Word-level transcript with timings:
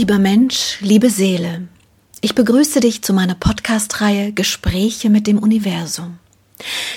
Lieber 0.00 0.18
Mensch, 0.18 0.78
liebe 0.80 1.10
Seele, 1.10 1.68
ich 2.22 2.34
begrüße 2.34 2.80
dich 2.80 3.02
zu 3.02 3.12
meiner 3.12 3.34
Podcast-Reihe 3.34 4.32
Gespräche 4.32 5.10
mit 5.10 5.26
dem 5.26 5.38
Universum. 5.38 6.18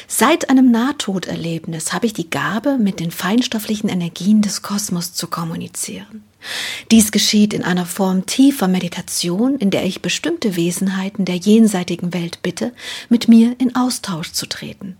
Seit 0.07 0.49
einem 0.49 0.71
Nahtoderlebnis 0.71 1.91
habe 1.91 2.05
ich 2.05 2.13
die 2.13 2.29
Gabe, 2.29 2.77
mit 2.77 3.01
den 3.01 3.11
feinstofflichen 3.11 3.89
Energien 3.89 4.41
des 4.41 4.61
Kosmos 4.61 5.11
zu 5.13 5.27
kommunizieren. 5.27 6.23
Dies 6.91 7.11
geschieht 7.11 7.53
in 7.53 7.65
einer 7.65 7.85
Form 7.85 8.25
tiefer 8.25 8.69
Meditation, 8.69 9.57
in 9.57 9.69
der 9.69 9.83
ich 9.83 10.01
bestimmte 10.01 10.55
Wesenheiten 10.55 11.25
der 11.25 11.35
jenseitigen 11.35 12.13
Welt 12.13 12.39
bitte, 12.41 12.71
mit 13.09 13.27
mir 13.27 13.53
in 13.59 13.75
Austausch 13.75 14.31
zu 14.31 14.45
treten. 14.45 14.95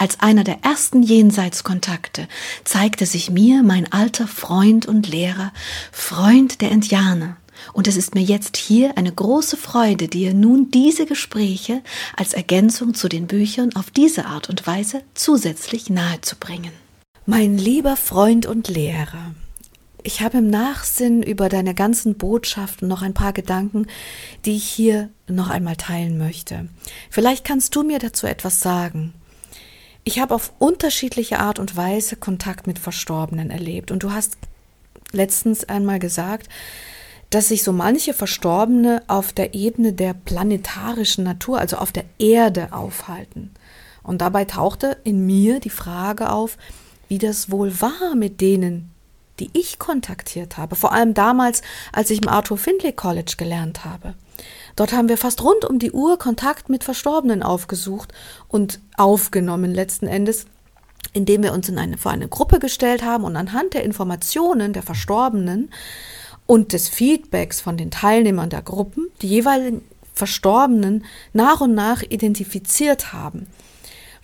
Als 0.00 0.18
einer 0.20 0.44
der 0.44 0.64
ersten 0.64 1.02
Jenseitskontakte 1.02 2.26
zeigte 2.64 3.04
sich 3.04 3.30
mir 3.30 3.62
mein 3.62 3.92
alter 3.92 4.26
Freund 4.26 4.86
und 4.86 5.06
Lehrer, 5.06 5.52
Freund 5.92 6.62
der 6.62 6.70
Indianer, 6.70 7.36
und 7.74 7.86
es 7.86 7.98
ist 7.98 8.14
mir 8.14 8.22
jetzt 8.22 8.56
hier 8.56 8.96
eine 8.96 9.12
große 9.12 9.58
Freude, 9.58 10.08
dir 10.08 10.32
nun 10.32 10.70
diese 10.70 11.04
Gespräche 11.04 11.82
als 12.16 12.32
Ergänzung 12.32 12.94
zu 12.94 13.10
den 13.10 13.26
Büchern 13.26 13.76
auf 13.76 13.90
diese 13.90 14.24
Art 14.24 14.48
und 14.48 14.66
Weise 14.66 15.02
zusätzlich 15.12 15.90
nahezubringen. 15.90 16.72
Mein 17.26 17.58
lieber 17.58 17.94
Freund 17.96 18.46
und 18.46 18.68
Lehrer, 18.68 19.34
ich 20.02 20.22
habe 20.22 20.38
im 20.38 20.48
Nachsinn 20.48 21.22
über 21.22 21.50
deine 21.50 21.74
ganzen 21.74 22.14
Botschaften 22.14 22.88
noch 22.88 23.02
ein 23.02 23.12
paar 23.12 23.34
Gedanken, 23.34 23.86
die 24.46 24.56
ich 24.56 24.64
hier 24.64 25.10
noch 25.28 25.50
einmal 25.50 25.76
teilen 25.76 26.16
möchte. 26.16 26.70
Vielleicht 27.10 27.44
kannst 27.44 27.76
du 27.76 27.82
mir 27.82 27.98
dazu 27.98 28.26
etwas 28.26 28.60
sagen. 28.60 29.12
Ich 30.10 30.18
habe 30.18 30.34
auf 30.34 30.52
unterschiedliche 30.58 31.38
Art 31.38 31.60
und 31.60 31.76
Weise 31.76 32.16
Kontakt 32.16 32.66
mit 32.66 32.80
Verstorbenen 32.80 33.48
erlebt 33.48 33.92
und 33.92 34.02
du 34.02 34.10
hast 34.10 34.38
letztens 35.12 35.62
einmal 35.68 36.00
gesagt, 36.00 36.48
dass 37.30 37.46
sich 37.46 37.62
so 37.62 37.72
manche 37.72 38.12
Verstorbene 38.12 39.04
auf 39.06 39.32
der 39.32 39.54
Ebene 39.54 39.92
der 39.92 40.14
planetarischen 40.14 41.22
Natur, 41.22 41.60
also 41.60 41.76
auf 41.76 41.92
der 41.92 42.06
Erde, 42.18 42.72
aufhalten. 42.72 43.52
Und 44.02 44.20
dabei 44.20 44.46
tauchte 44.46 44.96
in 45.04 45.26
mir 45.26 45.60
die 45.60 45.70
Frage 45.70 46.32
auf, 46.32 46.58
wie 47.06 47.18
das 47.18 47.52
wohl 47.52 47.80
war 47.80 48.16
mit 48.16 48.40
denen, 48.40 48.90
die 49.38 49.50
ich 49.52 49.78
kontaktiert 49.78 50.58
habe, 50.58 50.74
vor 50.74 50.90
allem 50.90 51.14
damals, 51.14 51.62
als 51.92 52.10
ich 52.10 52.20
im 52.20 52.28
Arthur 52.28 52.58
Findlay 52.58 52.92
College 52.92 53.34
gelernt 53.38 53.84
habe. 53.84 54.14
Dort 54.80 54.94
haben 54.94 55.10
wir 55.10 55.18
fast 55.18 55.42
rund 55.42 55.66
um 55.66 55.78
die 55.78 55.92
Uhr 55.92 56.18
Kontakt 56.18 56.70
mit 56.70 56.84
Verstorbenen 56.84 57.42
aufgesucht 57.42 58.14
und 58.48 58.80
aufgenommen 58.96 59.74
letzten 59.74 60.06
Endes, 60.06 60.46
indem 61.12 61.42
wir 61.42 61.52
uns 61.52 61.68
in 61.68 61.76
eine, 61.76 61.98
vor 61.98 62.12
eine 62.12 62.28
Gruppe 62.28 62.58
gestellt 62.60 63.02
haben 63.02 63.24
und 63.24 63.36
anhand 63.36 63.74
der 63.74 63.84
Informationen 63.84 64.72
der 64.72 64.82
Verstorbenen 64.82 65.68
und 66.46 66.72
des 66.72 66.88
Feedbacks 66.88 67.60
von 67.60 67.76
den 67.76 67.90
Teilnehmern 67.90 68.48
der 68.48 68.62
Gruppen 68.62 69.08
die 69.20 69.28
jeweiligen 69.28 69.82
Verstorbenen 70.14 71.04
nach 71.34 71.60
und 71.60 71.74
nach 71.74 72.00
identifiziert 72.00 73.12
haben. 73.12 73.48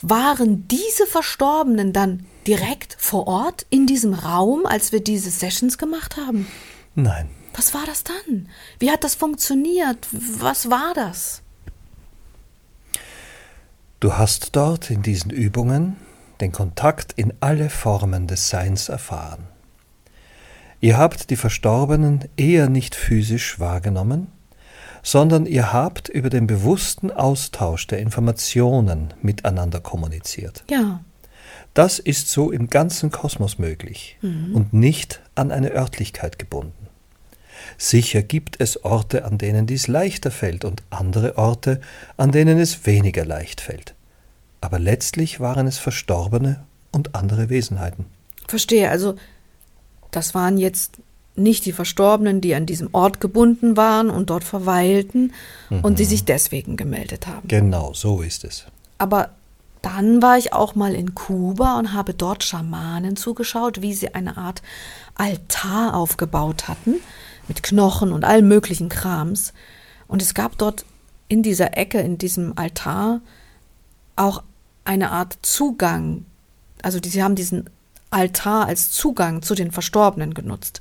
Waren 0.00 0.66
diese 0.68 1.06
Verstorbenen 1.06 1.92
dann 1.92 2.24
direkt 2.46 2.96
vor 2.98 3.26
Ort 3.26 3.66
in 3.68 3.86
diesem 3.86 4.14
Raum, 4.14 4.64
als 4.64 4.90
wir 4.90 5.00
diese 5.00 5.28
Sessions 5.28 5.76
gemacht 5.76 6.16
haben? 6.16 6.46
Nein. 6.94 7.28
Was 7.56 7.72
war 7.72 7.84
das 7.86 8.04
dann? 8.04 8.48
Wie 8.78 8.90
hat 8.90 9.02
das 9.02 9.14
funktioniert? 9.14 10.06
Was 10.12 10.70
war 10.70 10.92
das? 10.94 11.42
Du 13.98 14.12
hast 14.12 14.54
dort 14.54 14.90
in 14.90 15.02
diesen 15.02 15.30
Übungen 15.30 15.96
den 16.40 16.52
Kontakt 16.52 17.14
in 17.14 17.32
alle 17.40 17.70
Formen 17.70 18.26
des 18.26 18.50
Seins 18.50 18.90
erfahren. 18.90 19.44
Ihr 20.80 20.98
habt 20.98 21.30
die 21.30 21.36
Verstorbenen 21.36 22.28
eher 22.36 22.68
nicht 22.68 22.94
physisch 22.94 23.58
wahrgenommen, 23.58 24.28
sondern 25.02 25.46
ihr 25.46 25.72
habt 25.72 26.10
über 26.10 26.28
den 26.28 26.46
bewussten 26.46 27.10
Austausch 27.10 27.86
der 27.86 28.00
Informationen 28.00 29.14
miteinander 29.22 29.80
kommuniziert. 29.80 30.64
Ja. 30.68 31.00
Das 31.72 31.98
ist 31.98 32.28
so 32.28 32.50
im 32.50 32.68
ganzen 32.68 33.10
Kosmos 33.10 33.58
möglich 33.58 34.18
mhm. 34.20 34.54
und 34.54 34.72
nicht 34.74 35.22
an 35.34 35.52
eine 35.52 35.70
Örtlichkeit 35.70 36.38
gebunden. 36.38 36.86
Sicher 37.78 38.22
gibt 38.22 38.60
es 38.60 38.84
Orte, 38.84 39.24
an 39.24 39.38
denen 39.38 39.66
dies 39.66 39.88
leichter 39.88 40.30
fällt 40.30 40.64
und 40.64 40.82
andere 40.90 41.38
Orte, 41.38 41.80
an 42.16 42.32
denen 42.32 42.58
es 42.58 42.86
weniger 42.86 43.24
leicht 43.24 43.60
fällt. 43.60 43.94
Aber 44.60 44.78
letztlich 44.78 45.40
waren 45.40 45.66
es 45.66 45.78
Verstorbene 45.78 46.64
und 46.92 47.14
andere 47.14 47.48
Wesenheiten. 47.48 48.06
Verstehe, 48.48 48.90
also 48.90 49.16
das 50.10 50.34
waren 50.34 50.58
jetzt 50.58 50.98
nicht 51.36 51.66
die 51.66 51.72
Verstorbenen, 51.72 52.40
die 52.40 52.54
an 52.54 52.66
diesem 52.66 52.88
Ort 52.92 53.20
gebunden 53.20 53.76
waren 53.76 54.10
und 54.10 54.30
dort 54.30 54.44
verweilten 54.44 55.32
mhm. 55.68 55.80
und 55.80 55.98
die 55.98 56.04
sich 56.04 56.24
deswegen 56.24 56.76
gemeldet 56.76 57.26
haben. 57.26 57.46
Genau, 57.46 57.92
so 57.92 58.22
ist 58.22 58.44
es. 58.44 58.64
Aber 58.98 59.30
dann 59.82 60.22
war 60.22 60.38
ich 60.38 60.52
auch 60.52 60.74
mal 60.74 60.94
in 60.94 61.14
Kuba 61.14 61.78
und 61.78 61.92
habe 61.92 62.14
dort 62.14 62.42
Schamanen 62.42 63.16
zugeschaut, 63.16 63.82
wie 63.82 63.94
sie 63.94 64.14
eine 64.14 64.36
Art 64.36 64.62
Altar 65.14 65.94
aufgebaut 65.94 66.66
hatten, 66.66 66.96
mit 67.48 67.62
Knochen 67.62 68.12
und 68.12 68.24
allem 68.24 68.48
möglichen 68.48 68.88
Krams. 68.88 69.52
Und 70.08 70.22
es 70.22 70.34
gab 70.34 70.58
dort 70.58 70.84
in 71.28 71.42
dieser 71.42 71.76
Ecke, 71.76 72.00
in 72.00 72.18
diesem 72.18 72.56
Altar, 72.56 73.20
auch 74.14 74.42
eine 74.84 75.10
Art 75.10 75.38
Zugang. 75.42 76.24
Also 76.82 76.98
sie 77.04 77.22
haben 77.22 77.34
diesen 77.34 77.68
Altar 78.10 78.66
als 78.66 78.90
Zugang 78.90 79.42
zu 79.42 79.54
den 79.54 79.72
Verstorbenen 79.72 80.34
genutzt. 80.34 80.80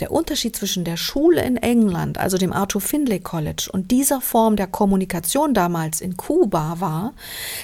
Der 0.00 0.10
Unterschied 0.10 0.56
zwischen 0.56 0.84
der 0.84 0.96
Schule 0.96 1.42
in 1.42 1.56
England, 1.56 2.18
also 2.18 2.36
dem 2.36 2.52
Arthur 2.52 2.80
Findlay 2.80 3.20
College, 3.20 3.68
und 3.72 3.92
dieser 3.92 4.20
Form 4.20 4.56
der 4.56 4.66
Kommunikation 4.66 5.54
damals 5.54 6.00
in 6.00 6.16
Kuba 6.16 6.80
war, 6.80 7.12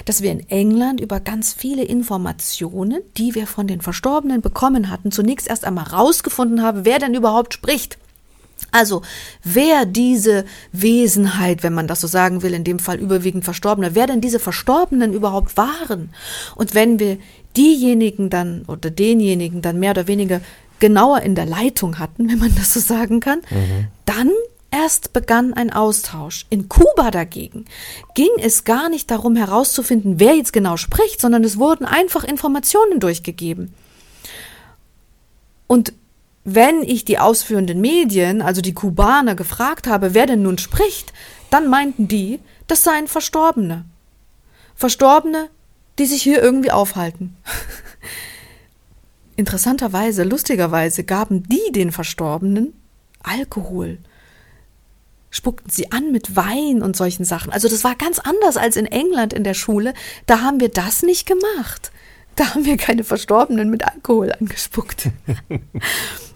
dass 0.05 0.21
wir 0.21 0.31
in 0.31 0.49
England 0.49 1.01
über 1.01 1.19
ganz 1.19 1.51
viele 1.51 1.83
Informationen, 1.83 3.01
die 3.17 3.35
wir 3.35 3.47
von 3.47 3.67
den 3.67 3.81
Verstorbenen 3.81 4.41
bekommen 4.41 4.89
hatten, 4.89 5.11
zunächst 5.11 5.49
erst 5.49 5.65
einmal 5.65 5.87
rausgefunden 5.87 6.63
haben, 6.63 6.85
wer 6.85 6.99
denn 6.99 7.13
überhaupt 7.13 7.53
spricht. 7.53 7.97
Also, 8.71 9.01
wer 9.43 9.85
diese 9.85 10.45
Wesenheit, 10.71 11.61
wenn 11.61 11.73
man 11.73 11.87
das 11.87 12.01
so 12.01 12.07
sagen 12.07 12.41
will, 12.41 12.53
in 12.53 12.63
dem 12.63 12.79
Fall 12.79 12.99
überwiegend 12.99 13.43
Verstorbene, 13.43 13.95
wer 13.95 14.07
denn 14.07 14.21
diese 14.21 14.39
Verstorbenen 14.39 15.13
überhaupt 15.13 15.57
waren? 15.57 16.13
Und 16.55 16.73
wenn 16.73 16.97
wir 16.97 17.17
diejenigen 17.57 18.29
dann 18.29 18.63
oder 18.67 18.89
denjenigen 18.89 19.61
dann 19.61 19.79
mehr 19.79 19.91
oder 19.91 20.07
weniger 20.07 20.39
genauer 20.79 21.21
in 21.21 21.35
der 21.35 21.45
Leitung 21.45 21.99
hatten, 21.99 22.29
wenn 22.31 22.39
man 22.39 22.55
das 22.55 22.73
so 22.73 22.79
sagen 22.79 23.19
kann, 23.19 23.39
mhm. 23.49 23.87
dann 24.05 24.31
erst 24.71 25.11
begann 25.11 25.53
ein 25.53 25.71
Austausch. 25.71 26.45
In 26.49 26.69
Kuba 26.69 27.11
dagegen 27.11 27.65
ging 28.15 28.29
es 28.39 28.63
gar 28.63 28.89
nicht 28.89 29.11
darum 29.11 29.35
herauszufinden, 29.35 30.19
wer 30.19 30.35
jetzt 30.35 30.53
genau 30.53 30.77
spricht, 30.77 31.19
sondern 31.19 31.43
es 31.43 31.59
wurden 31.59 31.85
einfach 31.85 32.23
Informationen 32.23 32.99
durchgegeben. 32.99 33.73
Und 35.67 35.93
wenn 36.43 36.81
ich 36.83 37.05
die 37.05 37.19
ausführenden 37.19 37.81
Medien, 37.81 38.41
also 38.41 38.61
die 38.61 38.73
Kubaner, 38.73 39.35
gefragt 39.35 39.87
habe, 39.87 40.13
wer 40.13 40.25
denn 40.25 40.41
nun 40.41 40.57
spricht, 40.57 41.13
dann 41.49 41.69
meinten 41.69 42.07
die, 42.07 42.39
das 42.67 42.83
seien 42.83 43.07
Verstorbene. 43.07 43.85
Verstorbene, 44.75 45.49
die 45.99 46.05
sich 46.05 46.23
hier 46.23 46.41
irgendwie 46.41 46.71
aufhalten. 46.71 47.37
Interessanterweise, 49.35 50.23
lustigerweise 50.23 51.03
gaben 51.03 51.43
die 51.43 51.71
den 51.71 51.91
Verstorbenen 51.91 52.73
Alkohol. 53.23 53.99
Spuckten 55.29 55.69
sie 55.69 55.91
an 55.91 56.11
mit 56.11 56.35
Wein 56.35 56.81
und 56.81 56.97
solchen 56.97 57.23
Sachen. 57.23 57.53
Also 57.53 57.69
das 57.69 57.83
war 57.83 57.95
ganz 57.95 58.19
anders 58.19 58.57
als 58.57 58.75
in 58.75 58.85
England 58.85 59.31
in 59.33 59.43
der 59.43 59.53
Schule. 59.53 59.93
Da 60.25 60.41
haben 60.41 60.59
wir 60.59 60.69
das 60.69 61.03
nicht 61.03 61.25
gemacht. 61.25 61.91
Da 62.35 62.53
haben 62.53 62.65
wir 62.65 62.77
keine 62.77 63.03
Verstorbenen 63.03 63.69
mit 63.69 63.85
Alkohol 63.85 64.31
angespuckt. 64.33 65.09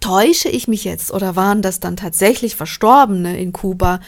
Täusche 0.00 0.48
ich 0.48 0.66
mich 0.66 0.84
jetzt 0.84 1.12
oder 1.12 1.36
waren 1.36 1.62
das 1.62 1.80
dann 1.80 1.96
tatsächlich 1.96 2.56
Verstorbene 2.56 3.38
in 3.38 3.52
Kuba, 3.52 4.00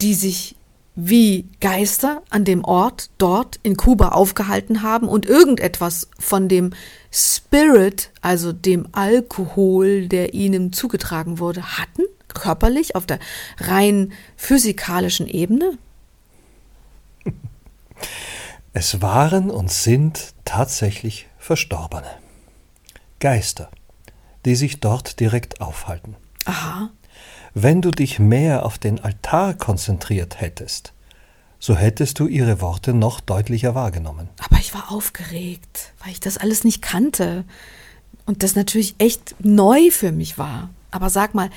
die 0.00 0.14
sich 0.14 0.56
wie 0.94 1.46
Geister 1.60 2.22
an 2.28 2.44
dem 2.44 2.64
Ort 2.64 3.10
dort 3.18 3.58
in 3.62 3.76
Kuba 3.76 4.08
aufgehalten 4.08 4.82
haben 4.82 5.08
und 5.08 5.24
irgendetwas 5.24 6.08
von 6.18 6.48
dem 6.48 6.72
Spirit, 7.10 8.10
also 8.20 8.52
dem 8.52 8.88
Alkohol, 8.92 10.08
der 10.08 10.34
ihnen 10.34 10.72
zugetragen 10.72 11.38
wurde, 11.38 11.78
hatten, 11.78 12.02
körperlich 12.34 12.94
auf 12.94 13.06
der 13.06 13.18
rein 13.58 14.12
physikalischen 14.36 15.26
Ebene? 15.26 15.78
Es 18.74 19.00
waren 19.02 19.50
und 19.50 19.70
sind 19.70 20.34
tatsächlich 20.44 21.26
Verstorbene. 21.38 22.10
Geister, 23.20 23.70
die 24.44 24.56
sich 24.56 24.80
dort 24.80 25.20
direkt 25.20 25.60
aufhalten. 25.60 26.16
Aha. 26.44 26.90
Wenn 27.54 27.82
du 27.82 27.90
dich 27.90 28.18
mehr 28.18 28.64
auf 28.64 28.78
den 28.78 29.00
Altar 29.00 29.54
konzentriert 29.54 30.40
hättest, 30.40 30.92
so 31.58 31.76
hättest 31.76 32.18
du 32.18 32.26
ihre 32.26 32.60
Worte 32.60 32.92
noch 32.92 33.20
deutlicher 33.20 33.74
wahrgenommen. 33.74 34.28
Aber 34.40 34.56
ich 34.56 34.74
war 34.74 34.90
aufgeregt, 34.90 35.92
weil 36.02 36.12
ich 36.12 36.20
das 36.20 36.38
alles 36.38 36.64
nicht 36.64 36.82
kannte 36.82 37.44
und 38.26 38.42
das 38.42 38.56
natürlich 38.56 38.96
echt 38.98 39.36
neu 39.38 39.90
für 39.90 40.12
mich 40.12 40.38
war. 40.38 40.70
Aber 40.90 41.08
sag 41.08 41.34
mal, 41.34 41.50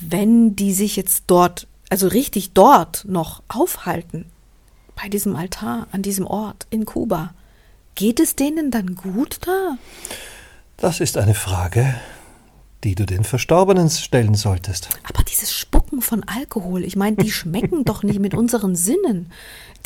wenn 0.00 0.56
die 0.56 0.74
sich 0.74 0.96
jetzt 0.96 1.24
dort, 1.26 1.66
also 1.88 2.08
richtig 2.08 2.52
dort 2.52 3.04
noch 3.08 3.42
aufhalten, 3.48 4.26
bei 4.94 5.08
diesem 5.08 5.36
Altar, 5.36 5.86
an 5.92 6.02
diesem 6.02 6.26
Ort 6.26 6.66
in 6.70 6.84
Kuba, 6.84 7.32
geht 7.94 8.20
es 8.20 8.36
denen 8.36 8.70
dann 8.70 8.94
gut 8.94 9.38
da? 9.46 9.78
Das 10.76 11.00
ist 11.00 11.16
eine 11.16 11.34
Frage, 11.34 11.94
die 12.86 12.94
du 12.94 13.04
den 13.04 13.24
Verstorbenen 13.24 13.90
stellen 13.90 14.36
solltest. 14.36 14.90
Aber 15.02 15.24
dieses 15.24 15.52
Spucken 15.52 16.00
von 16.00 16.22
Alkohol, 16.22 16.84
ich 16.84 16.94
meine, 16.94 17.16
die 17.16 17.32
schmecken 17.32 17.84
doch 17.84 18.04
nicht 18.04 18.20
mit 18.20 18.32
unseren 18.32 18.76
Sinnen. 18.76 19.32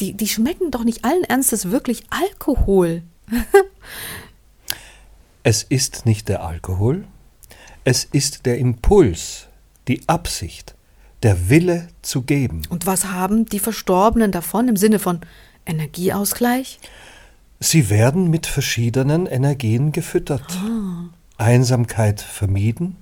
Die, 0.00 0.12
die 0.12 0.28
schmecken 0.28 0.70
doch 0.70 0.84
nicht 0.84 1.02
allen 1.02 1.24
Ernstes 1.24 1.70
wirklich 1.70 2.04
Alkohol. 2.10 3.02
es 5.42 5.62
ist 5.62 6.04
nicht 6.04 6.28
der 6.28 6.44
Alkohol, 6.44 7.06
es 7.84 8.04
ist 8.04 8.44
der 8.44 8.58
Impuls, 8.58 9.46
die 9.88 10.06
Absicht, 10.06 10.74
der 11.22 11.48
Wille 11.48 11.88
zu 12.02 12.20
geben. 12.20 12.60
Und 12.68 12.84
was 12.84 13.06
haben 13.06 13.46
die 13.46 13.60
Verstorbenen 13.60 14.30
davon 14.30 14.68
im 14.68 14.76
Sinne 14.76 14.98
von 14.98 15.20
Energieausgleich? 15.64 16.78
Sie 17.60 17.88
werden 17.88 18.28
mit 18.28 18.46
verschiedenen 18.46 19.24
Energien 19.24 19.92
gefüttert, 19.92 20.44
ah. 20.50 21.08
Einsamkeit 21.40 22.20
vermieden 22.20 22.96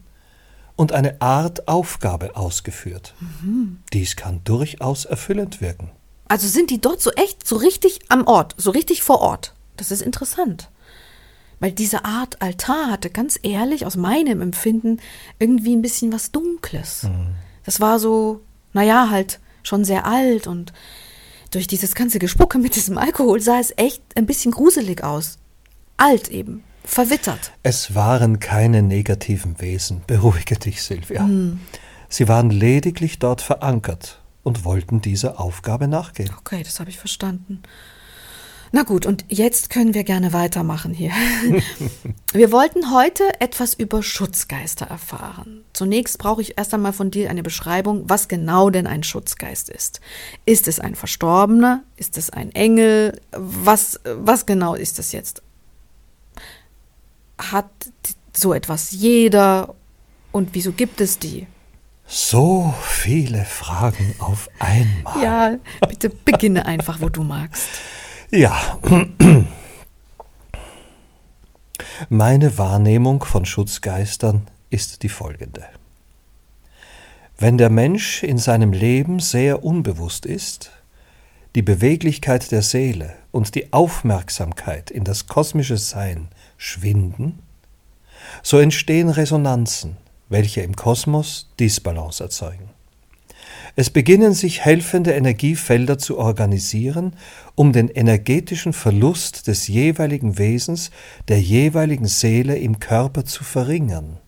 und 0.76 0.92
eine 0.92 1.20
Art 1.20 1.68
Aufgabe 1.68 2.36
ausgeführt. 2.36 3.14
Mhm. 3.20 3.80
Dies 3.92 4.16
kann 4.16 4.40
durchaus 4.44 5.04
erfüllend 5.04 5.60
wirken. 5.60 5.90
Also 6.28 6.46
sind 6.46 6.70
die 6.70 6.80
dort 6.80 7.00
so 7.00 7.10
echt, 7.12 7.46
so 7.46 7.56
richtig 7.56 8.00
am 8.08 8.26
Ort, 8.26 8.54
so 8.56 8.70
richtig 8.70 9.02
vor 9.02 9.20
Ort. 9.20 9.54
Das 9.76 9.90
ist 9.90 10.02
interessant. 10.02 10.70
Weil 11.58 11.72
diese 11.72 12.04
Art 12.04 12.40
Altar 12.40 12.90
hatte 12.90 13.10
ganz 13.10 13.38
ehrlich 13.42 13.84
aus 13.86 13.96
meinem 13.96 14.40
Empfinden 14.40 15.00
irgendwie 15.38 15.74
ein 15.74 15.82
bisschen 15.82 16.12
was 16.12 16.30
Dunkles. 16.30 17.04
Mhm. 17.04 17.34
Das 17.64 17.80
war 17.80 17.98
so, 17.98 18.42
naja, 18.72 19.10
halt 19.10 19.40
schon 19.62 19.84
sehr 19.84 20.06
alt 20.06 20.46
und 20.46 20.72
durch 21.50 21.66
dieses 21.66 21.94
ganze 21.94 22.18
Gespucke 22.18 22.58
mit 22.58 22.76
diesem 22.76 22.98
Alkohol 22.98 23.40
sah 23.40 23.58
es 23.58 23.72
echt 23.76 24.02
ein 24.14 24.26
bisschen 24.26 24.52
gruselig 24.52 25.02
aus. 25.02 25.38
Alt 25.96 26.28
eben, 26.28 26.62
verwittert. 26.88 27.52
Es 27.62 27.94
waren 27.94 28.40
keine 28.40 28.82
negativen 28.82 29.60
Wesen, 29.60 30.02
beruhige 30.06 30.56
dich, 30.56 30.82
Silvia. 30.82 31.22
Mhm. 31.22 31.60
Sie 32.08 32.26
waren 32.28 32.50
lediglich 32.50 33.18
dort 33.18 33.42
verankert 33.42 34.20
und 34.42 34.64
wollten 34.64 35.00
dieser 35.02 35.38
Aufgabe 35.38 35.86
nachgehen. 35.86 36.30
Okay, 36.38 36.62
das 36.62 36.80
habe 36.80 36.90
ich 36.90 36.98
verstanden. 36.98 37.62
Na 38.70 38.82
gut, 38.82 39.06
und 39.06 39.24
jetzt 39.28 39.70
können 39.70 39.94
wir 39.94 40.04
gerne 40.04 40.32
weitermachen 40.34 40.92
hier. 40.92 41.12
wir 42.32 42.52
wollten 42.52 42.92
heute 42.92 43.24
etwas 43.40 43.72
über 43.72 44.02
Schutzgeister 44.02 44.86
erfahren. 44.86 45.64
Zunächst 45.72 46.18
brauche 46.18 46.42
ich 46.42 46.58
erst 46.58 46.74
einmal 46.74 46.92
von 46.92 47.10
dir 47.10 47.30
eine 47.30 47.42
Beschreibung, 47.42 48.04
was 48.08 48.28
genau 48.28 48.68
denn 48.68 48.86
ein 48.86 49.02
Schutzgeist 49.02 49.70
ist. 49.70 50.00
Ist 50.44 50.68
es 50.68 50.80
ein 50.80 50.94
Verstorbener? 50.94 51.82
Ist 51.96 52.18
es 52.18 52.28
ein 52.28 52.52
Engel? 52.52 53.18
Was, 53.32 54.00
was 54.04 54.44
genau 54.44 54.74
ist 54.74 54.98
es 54.98 55.12
jetzt? 55.12 55.42
Hat 57.38 57.70
so 58.32 58.52
etwas 58.52 58.90
jeder? 58.90 59.74
Und 60.32 60.50
wieso 60.52 60.72
gibt 60.72 61.00
es 61.00 61.18
die? 61.18 61.46
So 62.06 62.74
viele 62.82 63.44
Fragen 63.44 64.14
auf 64.18 64.48
einmal. 64.58 65.22
Ja, 65.22 65.56
bitte 65.86 66.08
beginne 66.08 66.64
einfach, 66.66 67.00
wo 67.00 67.08
du 67.08 67.22
magst. 67.22 67.68
Ja. 68.30 68.78
Meine 72.08 72.56
Wahrnehmung 72.58 73.24
von 73.24 73.44
Schutzgeistern 73.44 74.46
ist 74.70 75.02
die 75.02 75.08
folgende. 75.08 75.66
Wenn 77.36 77.58
der 77.58 77.70
Mensch 77.70 78.22
in 78.22 78.38
seinem 78.38 78.72
Leben 78.72 79.20
sehr 79.20 79.62
unbewusst 79.62 80.26
ist, 80.26 80.70
die 81.54 81.62
Beweglichkeit 81.62 82.50
der 82.50 82.62
Seele 82.62 83.14
und 83.30 83.54
die 83.54 83.72
Aufmerksamkeit 83.72 84.90
in 84.90 85.04
das 85.04 85.26
kosmische 85.26 85.76
Sein 85.76 86.28
schwinden, 86.58 87.38
so 88.42 88.58
entstehen 88.58 89.08
Resonanzen, 89.08 89.96
welche 90.28 90.60
im 90.60 90.76
Kosmos 90.76 91.48
Disbalance 91.58 92.22
erzeugen. 92.22 92.68
Es 93.76 93.90
beginnen 93.90 94.34
sich 94.34 94.64
helfende 94.64 95.12
Energiefelder 95.12 95.98
zu 95.98 96.18
organisieren, 96.18 97.14
um 97.54 97.72
den 97.72 97.88
energetischen 97.88 98.72
Verlust 98.72 99.46
des 99.46 99.68
jeweiligen 99.68 100.36
Wesens, 100.36 100.90
der 101.28 101.40
jeweiligen 101.40 102.06
Seele 102.06 102.58
im 102.58 102.80
Körper 102.80 103.24
zu 103.24 103.44
verringern. 103.44 104.18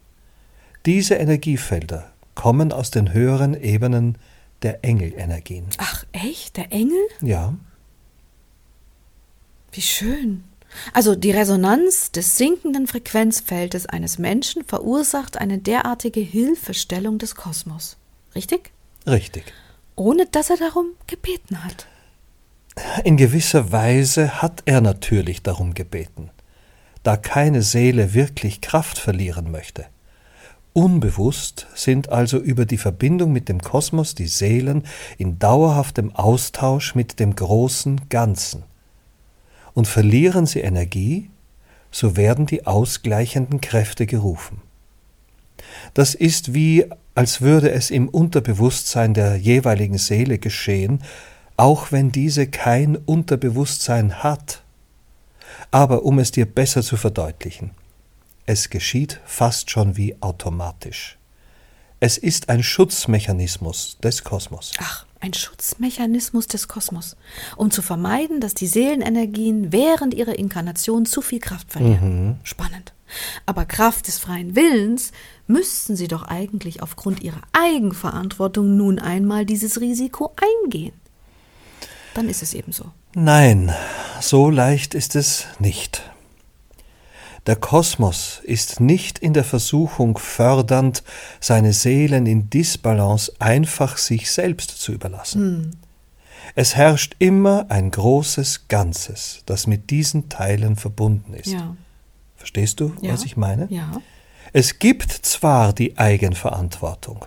Diese 0.86 1.16
Energiefelder 1.16 2.12
kommen 2.36 2.72
aus 2.72 2.90
den 2.90 3.12
höheren 3.12 3.60
Ebenen 3.60 4.18
der 4.62 4.84
Engelenergien. 4.84 5.66
Ach 5.78 6.04
echt, 6.12 6.56
der 6.56 6.72
Engel? 6.72 7.02
Ja. 7.20 7.54
Wie 9.72 9.82
schön. 9.82 10.44
Also 10.92 11.14
die 11.14 11.30
Resonanz 11.30 12.12
des 12.12 12.36
sinkenden 12.36 12.86
Frequenzfeldes 12.86 13.86
eines 13.86 14.18
Menschen 14.18 14.64
verursacht 14.64 15.38
eine 15.38 15.58
derartige 15.58 16.20
Hilfestellung 16.20 17.18
des 17.18 17.34
Kosmos. 17.34 17.96
Richtig? 18.34 18.72
Richtig. 19.06 19.52
Ohne 19.96 20.26
dass 20.26 20.50
er 20.50 20.56
darum 20.56 20.86
gebeten 21.06 21.64
hat. 21.64 21.86
In 23.04 23.16
gewisser 23.16 23.72
Weise 23.72 24.40
hat 24.40 24.62
er 24.64 24.80
natürlich 24.80 25.42
darum 25.42 25.74
gebeten, 25.74 26.30
da 27.02 27.16
keine 27.16 27.62
Seele 27.62 28.14
wirklich 28.14 28.60
Kraft 28.60 28.98
verlieren 28.98 29.50
möchte. 29.50 29.86
Unbewusst 30.72 31.66
sind 31.74 32.10
also 32.10 32.38
über 32.38 32.64
die 32.64 32.78
Verbindung 32.78 33.32
mit 33.32 33.48
dem 33.48 33.60
Kosmos 33.60 34.14
die 34.14 34.28
Seelen 34.28 34.84
in 35.18 35.38
dauerhaftem 35.38 36.14
Austausch 36.14 36.94
mit 36.94 37.18
dem 37.18 37.34
großen 37.34 38.08
Ganzen. 38.08 38.62
Und 39.74 39.86
verlieren 39.86 40.46
sie 40.46 40.60
Energie, 40.60 41.30
so 41.90 42.16
werden 42.16 42.46
die 42.46 42.66
ausgleichenden 42.66 43.60
Kräfte 43.60 44.06
gerufen. 44.06 44.62
Das 45.94 46.14
ist 46.14 46.54
wie, 46.54 46.86
als 47.14 47.40
würde 47.40 47.70
es 47.70 47.90
im 47.90 48.08
Unterbewusstsein 48.08 49.14
der 49.14 49.36
jeweiligen 49.36 49.98
Seele 49.98 50.38
geschehen, 50.38 51.02
auch 51.56 51.92
wenn 51.92 52.10
diese 52.10 52.46
kein 52.46 52.96
Unterbewusstsein 52.96 54.22
hat. 54.22 54.62
Aber 55.70 56.04
um 56.04 56.18
es 56.18 56.30
dir 56.30 56.46
besser 56.46 56.82
zu 56.82 56.96
verdeutlichen, 56.96 57.72
es 58.46 58.70
geschieht 58.70 59.20
fast 59.24 59.70
schon 59.70 59.96
wie 59.96 60.20
automatisch. 60.22 61.18
Es 62.00 62.16
ist 62.16 62.48
ein 62.48 62.62
Schutzmechanismus 62.62 63.98
des 64.02 64.24
Kosmos. 64.24 64.72
Ach, 64.78 65.04
ein 65.20 65.34
Schutzmechanismus 65.34 66.46
des 66.46 66.68
Kosmos, 66.68 67.16
um 67.56 67.70
zu 67.70 67.82
vermeiden, 67.82 68.40
dass 68.40 68.54
die 68.54 68.66
Seelenenergien 68.66 69.72
während 69.72 70.14
ihrer 70.14 70.38
Inkarnation 70.38 71.06
zu 71.06 71.20
viel 71.20 71.40
Kraft 71.40 71.70
verlieren. 71.70 72.26
Mhm. 72.26 72.36
Spannend. 72.42 72.92
Aber 73.44 73.64
Kraft 73.64 74.06
des 74.06 74.18
freien 74.18 74.56
Willens 74.56 75.12
müssten 75.46 75.96
sie 75.96 76.08
doch 76.08 76.22
eigentlich 76.22 76.82
aufgrund 76.82 77.22
ihrer 77.22 77.42
Eigenverantwortung 77.52 78.76
nun 78.76 78.98
einmal 78.98 79.44
dieses 79.44 79.80
Risiko 79.80 80.34
eingehen. 80.64 80.92
Dann 82.14 82.28
ist 82.28 82.42
es 82.42 82.54
eben 82.54 82.72
so. 82.72 82.86
Nein, 83.14 83.72
so 84.20 84.50
leicht 84.50 84.94
ist 84.94 85.16
es 85.16 85.46
nicht. 85.58 86.09
Der 87.46 87.56
Kosmos 87.56 88.40
ist 88.44 88.80
nicht 88.80 89.18
in 89.18 89.32
der 89.32 89.44
Versuchung 89.44 90.18
fördernd, 90.18 91.02
seine 91.40 91.72
Seelen 91.72 92.26
in 92.26 92.50
Disbalance 92.50 93.32
einfach 93.38 93.96
sich 93.96 94.30
selbst 94.30 94.80
zu 94.80 94.92
überlassen. 94.92 95.40
Hm. 95.40 95.70
Es 96.54 96.76
herrscht 96.76 97.16
immer 97.18 97.66
ein 97.68 97.90
großes 97.90 98.68
Ganzes, 98.68 99.42
das 99.46 99.66
mit 99.66 99.90
diesen 99.90 100.28
Teilen 100.28 100.76
verbunden 100.76 101.34
ist. 101.34 101.52
Ja. 101.52 101.76
Verstehst 102.36 102.80
du, 102.80 102.92
ja. 103.00 103.12
was 103.12 103.24
ich 103.24 103.36
meine? 103.36 103.66
Ja. 103.70 103.92
Es 104.52 104.78
gibt 104.78 105.12
zwar 105.12 105.72
die 105.72 105.96
Eigenverantwortung, 105.96 107.24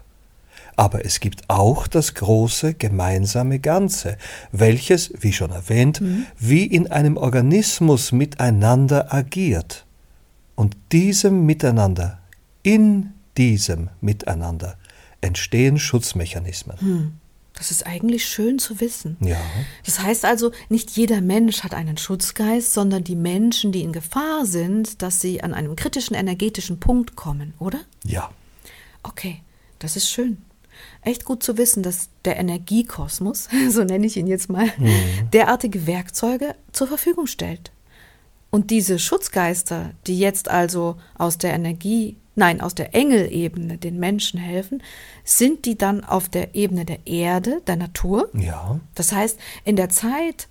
aber 0.76 1.06
es 1.06 1.20
gibt 1.20 1.50
auch 1.50 1.88
das 1.88 2.16
große 2.16 2.74
gemeinsame 2.74 3.60
Ganze, 3.60 4.18
welches, 4.52 5.14
wie 5.20 5.32
schon 5.32 5.52
erwähnt, 5.52 6.02
mhm. 6.02 6.26
wie 6.38 6.66
in 6.66 6.92
einem 6.92 7.16
Organismus 7.16 8.12
miteinander 8.12 9.14
agiert. 9.14 9.86
Und 10.56 10.78
diesem 10.92 11.46
Miteinander, 11.46 12.20
in 12.62 13.14
diesem 13.38 13.90
Miteinander 14.02 14.78
entstehen 15.22 15.80
Schutzmechanismen. 15.80 16.78
Mhm. 16.80 17.14
Das 17.54 17.70
ist 17.70 17.86
eigentlich 17.86 18.26
schön 18.26 18.58
zu 18.58 18.80
wissen. 18.80 19.16
Ja. 19.20 19.40
Das 19.86 20.00
heißt 20.00 20.26
also, 20.26 20.52
nicht 20.70 20.92
jeder 20.92 21.22
Mensch 21.22 21.64
hat 21.64 21.74
einen 21.74 21.98
Schutzgeist, 21.98 22.74
sondern 22.74 23.04
die 23.04 23.16
Menschen, 23.16 23.72
die 23.72 23.84
in 23.84 23.94
Gefahr 23.94 24.46
sind, 24.46 25.02
dass 25.02 25.22
sie 25.22 25.44
an 25.44 25.54
einem 25.54 25.76
kritischen 25.76 26.16
energetischen 26.16 26.80
Punkt 26.80 27.16
kommen, 27.16 27.54
oder? 27.60 27.80
Ja. 28.04 28.32
Okay, 29.04 29.42
das 29.78 29.96
ist 29.96 30.10
schön. 30.10 30.38
Echt 31.02 31.26
gut 31.26 31.44
zu 31.44 31.58
wissen, 31.58 31.84
dass 31.84 32.10
der 32.26 32.38
Energiekosmos, 32.38 33.50
so 33.70 33.84
nenne 33.84 34.08
ich 34.08 34.18
ihn 34.18 34.28
jetzt 34.28 34.50
mal, 34.50 34.72
mhm. 34.78 35.30
derartige 35.32 35.86
Werkzeuge 35.86 36.56
zur 36.72 36.88
Verfügung 36.88 37.28
stellt. 37.28 37.72
Und 38.54 38.70
diese 38.70 39.00
Schutzgeister, 39.00 39.94
die 40.06 40.20
jetzt 40.20 40.48
also 40.48 40.98
aus 41.18 41.40
der 41.40 41.54
Energie 41.54 42.18
nein, 42.36 42.62
aus 42.62 42.76
der 42.76 42.94
Engelebene 42.94 43.80
den 43.80 43.98
Menschen 43.98 44.40
helfen, 44.40 44.84
sind 45.24 45.66
die 45.66 45.76
dann 45.76 46.04
auf 46.04 46.30
der 46.30 46.54
Ebene 46.54 46.86
der 46.86 47.00
Erde, 47.08 47.64
der 47.66 47.78
Natur. 47.78 48.30
Ja. 48.36 48.80
Das 48.94 49.12
heißt, 49.12 49.40
in 49.66 49.76
der 49.76 49.90
Zeit 49.90 50.50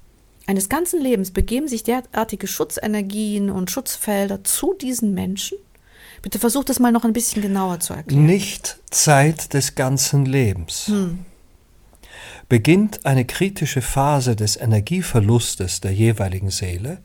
eines 0.49 0.69
ganzen 0.69 1.01
Lebens 1.01 1.31
begeben 1.31 1.69
sich 1.69 1.85
derartige 1.85 2.49
Schutzenergien 2.49 3.51
und 3.51 3.71
Schutzfelder 3.71 4.43
zu 4.43 4.75
diesen 4.75 5.15
Menschen. 5.15 5.59
Bitte 6.23 6.41
versucht 6.41 6.71
das 6.71 6.81
mal 6.81 6.91
noch 6.91 7.05
ein 7.05 7.13
bisschen 7.13 7.41
genauer 7.41 7.79
zu 7.79 7.93
erklären. 7.93 8.27
Nicht 8.27 8.81
Zeit 8.91 9.55
des 9.55 9.77
ganzen 9.77 10.27
Lebens. 10.27 10.89
Hm. 10.89 11.21
Beginnt 12.49 13.07
eine 13.07 13.25
kritische 13.25 13.81
Phase 13.81 14.35
des 14.35 14.57
Energieverlustes 14.57 15.81
der 15.81 15.93
jeweiligen 15.93 16.51
Seele, 16.51 16.99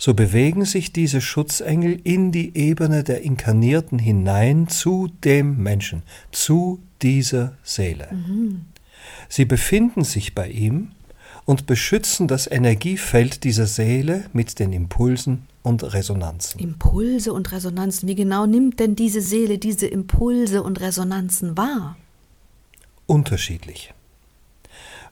so 0.00 0.14
bewegen 0.14 0.64
sich 0.64 0.94
diese 0.94 1.20
Schutzengel 1.20 2.00
in 2.04 2.32
die 2.32 2.56
Ebene 2.56 3.04
der 3.04 3.20
Inkarnierten 3.20 3.98
hinein 3.98 4.66
zu 4.66 5.10
dem 5.22 5.62
Menschen, 5.62 6.04
zu 6.32 6.80
dieser 7.02 7.58
Seele. 7.62 8.08
Mhm. 8.10 8.62
Sie 9.28 9.44
befinden 9.44 10.04
sich 10.04 10.34
bei 10.34 10.48
ihm 10.48 10.92
und 11.44 11.66
beschützen 11.66 12.28
das 12.28 12.50
Energiefeld 12.50 13.44
dieser 13.44 13.66
Seele 13.66 14.24
mit 14.32 14.58
den 14.58 14.72
Impulsen 14.72 15.46
und 15.62 15.92
Resonanzen. 15.92 16.58
Impulse 16.60 17.34
und 17.34 17.52
Resonanzen. 17.52 18.08
Wie 18.08 18.14
genau 18.14 18.46
nimmt 18.46 18.80
denn 18.80 18.96
diese 18.96 19.20
Seele 19.20 19.58
diese 19.58 19.86
Impulse 19.86 20.62
und 20.62 20.80
Resonanzen 20.80 21.58
wahr? 21.58 21.98
Unterschiedlich. 23.04 23.92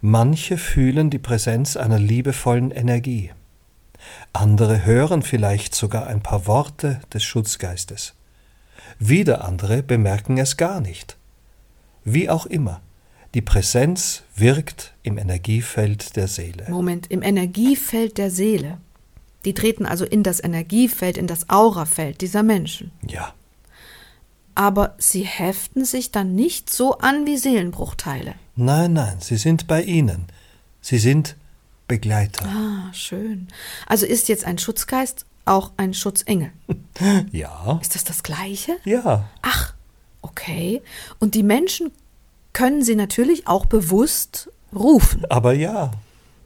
Manche 0.00 0.56
fühlen 0.56 1.10
die 1.10 1.18
Präsenz 1.18 1.76
einer 1.76 1.98
liebevollen 1.98 2.70
Energie. 2.70 3.32
Andere 4.32 4.84
hören 4.84 5.22
vielleicht 5.22 5.74
sogar 5.74 6.06
ein 6.06 6.22
paar 6.22 6.46
Worte 6.46 7.00
des 7.12 7.24
Schutzgeistes. 7.24 8.14
Wieder 8.98 9.44
andere 9.44 9.82
bemerken 9.82 10.38
es 10.38 10.56
gar 10.56 10.80
nicht. 10.80 11.16
Wie 12.04 12.30
auch 12.30 12.46
immer, 12.46 12.80
die 13.34 13.42
Präsenz 13.42 14.22
wirkt 14.34 14.94
im 15.02 15.18
Energiefeld 15.18 16.16
der 16.16 16.28
Seele. 16.28 16.66
Moment, 16.68 17.10
im 17.10 17.22
Energiefeld 17.22 18.18
der 18.18 18.30
Seele. 18.30 18.78
Die 19.44 19.54
treten 19.54 19.86
also 19.86 20.04
in 20.04 20.22
das 20.22 20.42
Energiefeld, 20.42 21.16
in 21.16 21.26
das 21.26 21.48
Aurafeld 21.48 22.20
dieser 22.20 22.42
Menschen. 22.42 22.90
Ja. 23.06 23.34
Aber 24.54 24.94
sie 24.98 25.22
heften 25.22 25.84
sich 25.84 26.10
dann 26.10 26.34
nicht 26.34 26.70
so 26.70 26.98
an 26.98 27.26
wie 27.26 27.36
Seelenbruchteile. 27.36 28.34
Nein, 28.56 28.94
nein, 28.94 29.18
sie 29.20 29.36
sind 29.36 29.68
bei 29.68 29.82
ihnen. 29.82 30.26
Sie 30.80 30.98
sind 30.98 31.36
Begleiter. 31.88 32.46
Ah, 32.46 32.92
schön. 32.92 33.48
Also 33.86 34.06
ist 34.06 34.28
jetzt 34.28 34.44
ein 34.44 34.58
Schutzgeist 34.58 35.24
auch 35.46 35.72
ein 35.78 35.94
Schutzengel? 35.94 36.52
ja. 37.32 37.78
Ist 37.80 37.94
das 37.94 38.04
das 38.04 38.22
Gleiche? 38.22 38.76
Ja. 38.84 39.28
Ach, 39.42 39.74
okay. 40.22 40.82
Und 41.18 41.34
die 41.34 41.42
Menschen 41.42 41.90
können 42.52 42.82
sie 42.82 42.94
natürlich 42.94 43.46
auch 43.46 43.66
bewusst 43.66 44.50
rufen. 44.74 45.24
Aber 45.30 45.54
ja. 45.54 45.92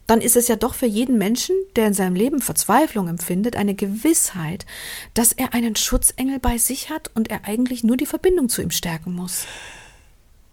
Dann 0.06 0.20
ist 0.20 0.36
es 0.36 0.48
ja 0.48 0.56
doch 0.56 0.74
für 0.74 0.86
jeden 0.86 1.16
Menschen, 1.18 1.56
der 1.76 1.86
in 1.86 1.94
seinem 1.94 2.14
Leben 2.14 2.40
Verzweiflung 2.40 3.08
empfindet, 3.08 3.56
eine 3.56 3.74
Gewissheit, 3.74 4.66
dass 5.14 5.32
er 5.32 5.54
einen 5.54 5.76
Schutzengel 5.76 6.38
bei 6.38 6.58
sich 6.58 6.90
hat 6.90 7.10
und 7.14 7.30
er 7.30 7.44
eigentlich 7.44 7.82
nur 7.82 7.96
die 7.96 8.06
Verbindung 8.06 8.48
zu 8.48 8.62
ihm 8.62 8.70
stärken 8.70 9.14
muss. 9.14 9.46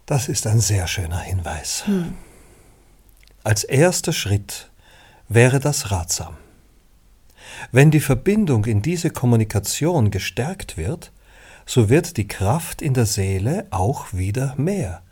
Das 0.06 0.28
ist 0.28 0.46
ein 0.46 0.60
sehr 0.60 0.86
schöner 0.86 1.18
Hinweis. 1.18 1.86
Hm. 1.86 2.14
Als 3.44 3.64
erster 3.64 4.12
Schritt 4.12 4.69
wäre 5.30 5.60
das 5.60 5.90
ratsam. 5.90 6.36
Wenn 7.72 7.90
die 7.90 8.00
Verbindung 8.00 8.66
in 8.66 8.82
diese 8.82 9.10
Kommunikation 9.10 10.10
gestärkt 10.10 10.76
wird, 10.76 11.12
so 11.64 11.88
wird 11.88 12.16
die 12.16 12.28
Kraft 12.28 12.82
in 12.82 12.94
der 12.94 13.06
Seele 13.06 13.66
auch 13.70 14.12
wieder 14.12 14.54
mehr 14.56 15.02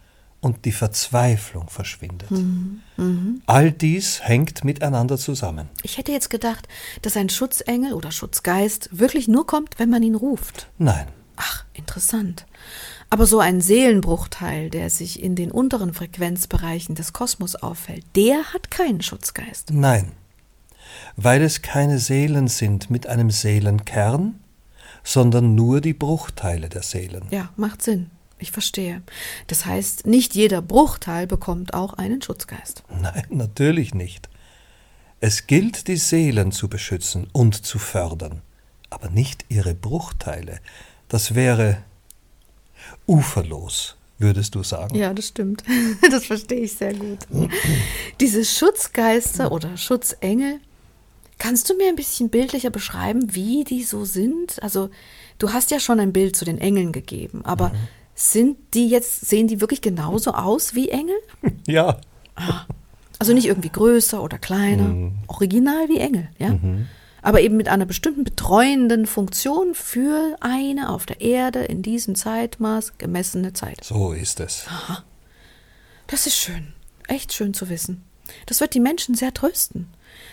und 0.40 0.64
die 0.64 0.72
Verzweiflung 0.72 1.68
verschwindet. 1.68 2.30
Mhm. 2.30 2.80
Mhm. 2.96 3.42
All 3.46 3.72
dies 3.72 4.22
hängt 4.22 4.64
miteinander 4.64 5.18
zusammen. 5.18 5.68
Ich 5.82 5.98
hätte 5.98 6.12
jetzt 6.12 6.30
gedacht, 6.30 6.68
dass 7.02 7.16
ein 7.16 7.28
Schutzengel 7.28 7.92
oder 7.92 8.12
Schutzgeist 8.12 8.88
wirklich 8.92 9.28
nur 9.28 9.46
kommt, 9.46 9.78
wenn 9.78 9.90
man 9.90 10.02
ihn 10.02 10.14
ruft. 10.14 10.68
Nein. 10.78 11.06
Ach, 11.36 11.64
interessant. 11.74 12.46
Aber 13.10 13.26
so 13.26 13.40
ein 13.40 13.60
Seelenbruchteil, 13.60 14.70
der 14.70 14.90
sich 14.90 15.22
in 15.22 15.34
den 15.34 15.50
unteren 15.50 15.94
Frequenzbereichen 15.94 16.94
des 16.94 17.12
Kosmos 17.12 17.56
auffällt, 17.56 18.04
der 18.16 18.52
hat 18.52 18.70
keinen 18.70 19.00
Schutzgeist. 19.00 19.70
Nein, 19.72 20.12
weil 21.16 21.42
es 21.42 21.62
keine 21.62 21.98
Seelen 21.98 22.48
sind 22.48 22.90
mit 22.90 23.06
einem 23.06 23.30
Seelenkern, 23.30 24.38
sondern 25.02 25.54
nur 25.54 25.80
die 25.80 25.94
Bruchteile 25.94 26.68
der 26.68 26.82
Seelen. 26.82 27.24
Ja, 27.30 27.50
macht 27.56 27.82
Sinn. 27.82 28.10
Ich 28.38 28.52
verstehe. 28.52 29.02
Das 29.48 29.66
heißt, 29.66 30.06
nicht 30.06 30.34
jeder 30.34 30.62
Bruchteil 30.62 31.26
bekommt 31.26 31.74
auch 31.74 31.94
einen 31.94 32.22
Schutzgeist. 32.22 32.84
Nein, 33.00 33.24
natürlich 33.30 33.94
nicht. 33.94 34.28
Es 35.20 35.48
gilt, 35.48 35.88
die 35.88 35.96
Seelen 35.96 36.52
zu 36.52 36.68
beschützen 36.68 37.26
und 37.32 37.66
zu 37.66 37.80
fördern, 37.80 38.42
aber 38.90 39.10
nicht 39.10 39.44
ihre 39.48 39.74
Bruchteile. 39.74 40.60
Das 41.08 41.34
wäre 41.34 41.78
uferlos, 43.08 43.96
würdest 44.18 44.54
du 44.54 44.62
sagen. 44.62 44.94
Ja, 44.94 45.12
das 45.12 45.28
stimmt. 45.28 45.64
Das 46.10 46.26
verstehe 46.26 46.60
ich 46.60 46.74
sehr 46.74 46.94
gut. 46.94 47.18
Diese 48.20 48.44
Schutzgeister 48.44 49.50
oder 49.50 49.76
Schutzengel, 49.76 50.60
kannst 51.38 51.70
du 51.70 51.76
mir 51.76 51.88
ein 51.88 51.96
bisschen 51.96 52.28
bildlicher 52.28 52.70
beschreiben, 52.70 53.34
wie 53.34 53.64
die 53.64 53.82
so 53.82 54.04
sind? 54.04 54.62
Also, 54.62 54.90
du 55.38 55.52
hast 55.52 55.70
ja 55.70 55.80
schon 55.80 56.00
ein 56.00 56.12
Bild 56.12 56.36
zu 56.36 56.44
den 56.44 56.58
Engeln 56.58 56.92
gegeben, 56.92 57.44
aber 57.44 57.70
mhm. 57.70 57.76
sind 58.14 58.56
die 58.74 58.88
jetzt, 58.88 59.26
sehen 59.26 59.48
die 59.48 59.60
wirklich 59.60 59.80
genauso 59.80 60.32
aus 60.32 60.74
wie 60.74 60.90
Engel? 60.90 61.16
Ja. 61.66 62.00
Ah. 62.36 62.66
Also 63.18 63.32
nicht 63.32 63.46
irgendwie 63.46 63.70
größer 63.70 64.22
oder 64.22 64.38
kleiner, 64.38 64.84
mhm. 64.84 65.18
original 65.26 65.88
wie 65.88 65.98
Engel, 65.98 66.28
ja? 66.38 66.50
Mhm 66.50 66.86
aber 67.28 67.42
eben 67.42 67.58
mit 67.58 67.68
einer 67.68 67.84
bestimmten 67.84 68.24
betreuenden 68.24 69.04
Funktion 69.04 69.74
für 69.74 70.38
eine 70.40 70.88
auf 70.88 71.04
der 71.04 71.20
Erde 71.20 71.58
in 71.58 71.82
diesem 71.82 72.14
Zeitmaß 72.14 72.96
gemessene 72.96 73.52
Zeit. 73.52 73.84
So 73.84 74.12
ist 74.12 74.40
es. 74.40 74.64
Aha. 74.66 75.04
Das 76.06 76.26
ist 76.26 76.38
schön. 76.38 76.72
Echt 77.06 77.34
schön 77.34 77.52
zu 77.52 77.68
wissen. 77.68 78.02
Das 78.46 78.62
wird 78.62 78.72
die 78.72 78.80
Menschen 78.80 79.14
sehr 79.14 79.34
trösten. 79.34 79.88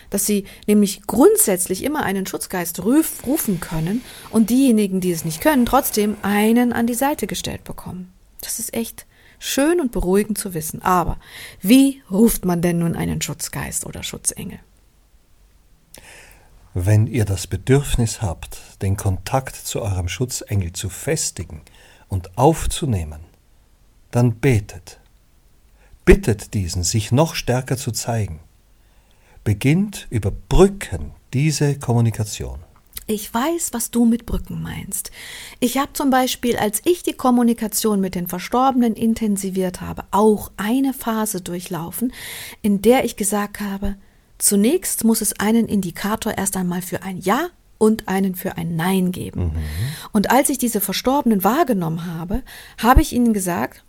Dass 0.08 0.24
sie 0.24 0.46
nämlich 0.66 1.02
grundsätzlich 1.06 1.84
immer 1.84 2.02
einen 2.02 2.24
Schutzgeist 2.24 2.82
ruf, 2.82 3.26
rufen 3.26 3.60
können 3.60 4.00
und 4.30 4.48
diejenigen, 4.48 5.02
die 5.02 5.12
es 5.12 5.26
nicht 5.26 5.42
können, 5.42 5.66
trotzdem 5.66 6.16
einen 6.22 6.72
an 6.72 6.86
die 6.86 6.94
Seite 6.94 7.26
gestellt 7.26 7.64
bekommen. 7.64 8.10
Das 8.40 8.58
ist 8.58 8.72
echt 8.72 9.04
schön 9.38 9.82
und 9.82 9.92
beruhigend 9.92 10.38
zu 10.38 10.54
wissen. 10.54 10.80
Aber 10.80 11.18
wie 11.60 12.02
ruft 12.10 12.46
man 12.46 12.62
denn 12.62 12.78
nun 12.78 12.96
einen 12.96 13.20
Schutzgeist 13.20 13.84
oder 13.84 14.02
Schutzengel? 14.02 14.60
Wenn 16.78 17.06
ihr 17.06 17.24
das 17.24 17.46
Bedürfnis 17.46 18.20
habt, 18.20 18.82
den 18.82 18.98
Kontakt 18.98 19.56
zu 19.56 19.80
eurem 19.80 20.08
Schutzengel 20.08 20.74
zu 20.74 20.90
festigen 20.90 21.62
und 22.08 22.36
aufzunehmen, 22.36 23.20
dann 24.10 24.34
betet. 24.34 25.00
Bittet 26.04 26.52
diesen, 26.52 26.82
sich 26.82 27.12
noch 27.12 27.34
stärker 27.34 27.78
zu 27.78 27.92
zeigen. 27.92 28.40
Beginnt 29.42 30.06
über 30.10 30.30
Brücken 30.30 31.12
diese 31.32 31.78
Kommunikation. 31.78 32.58
Ich 33.06 33.32
weiß, 33.32 33.70
was 33.72 33.90
du 33.90 34.04
mit 34.04 34.26
Brücken 34.26 34.60
meinst. 34.60 35.10
Ich 35.60 35.78
habe 35.78 35.94
zum 35.94 36.10
Beispiel, 36.10 36.58
als 36.58 36.82
ich 36.84 37.02
die 37.02 37.14
Kommunikation 37.14 38.02
mit 38.02 38.14
den 38.14 38.26
Verstorbenen 38.26 38.92
intensiviert 38.92 39.80
habe, 39.80 40.04
auch 40.10 40.52
eine 40.58 40.92
Phase 40.92 41.40
durchlaufen, 41.40 42.12
in 42.60 42.82
der 42.82 43.06
ich 43.06 43.16
gesagt 43.16 43.60
habe, 43.60 43.96
Zunächst 44.38 45.04
muss 45.04 45.20
es 45.20 45.38
einen 45.40 45.66
Indikator 45.66 46.36
erst 46.36 46.56
einmal 46.56 46.82
für 46.82 47.02
ein 47.02 47.18
Ja 47.18 47.48
und 47.78 48.08
einen 48.08 48.34
für 48.34 48.56
ein 48.56 48.76
Nein 48.76 49.12
geben. 49.12 49.44
Mhm. 49.44 49.54
Und 50.12 50.30
als 50.30 50.48
ich 50.48 50.58
diese 50.58 50.80
Verstorbenen 50.80 51.44
wahrgenommen 51.44 52.06
habe, 52.06 52.42
habe 52.78 53.02
ich 53.02 53.12
ihnen 53.12 53.32
gesagt, 53.32 53.84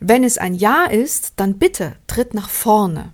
wenn 0.00 0.24
es 0.24 0.38
ein 0.38 0.54
Ja 0.54 0.84
ist, 0.84 1.34
dann 1.36 1.58
bitte 1.58 1.96
tritt 2.06 2.34
nach 2.34 2.48
vorne. 2.48 3.12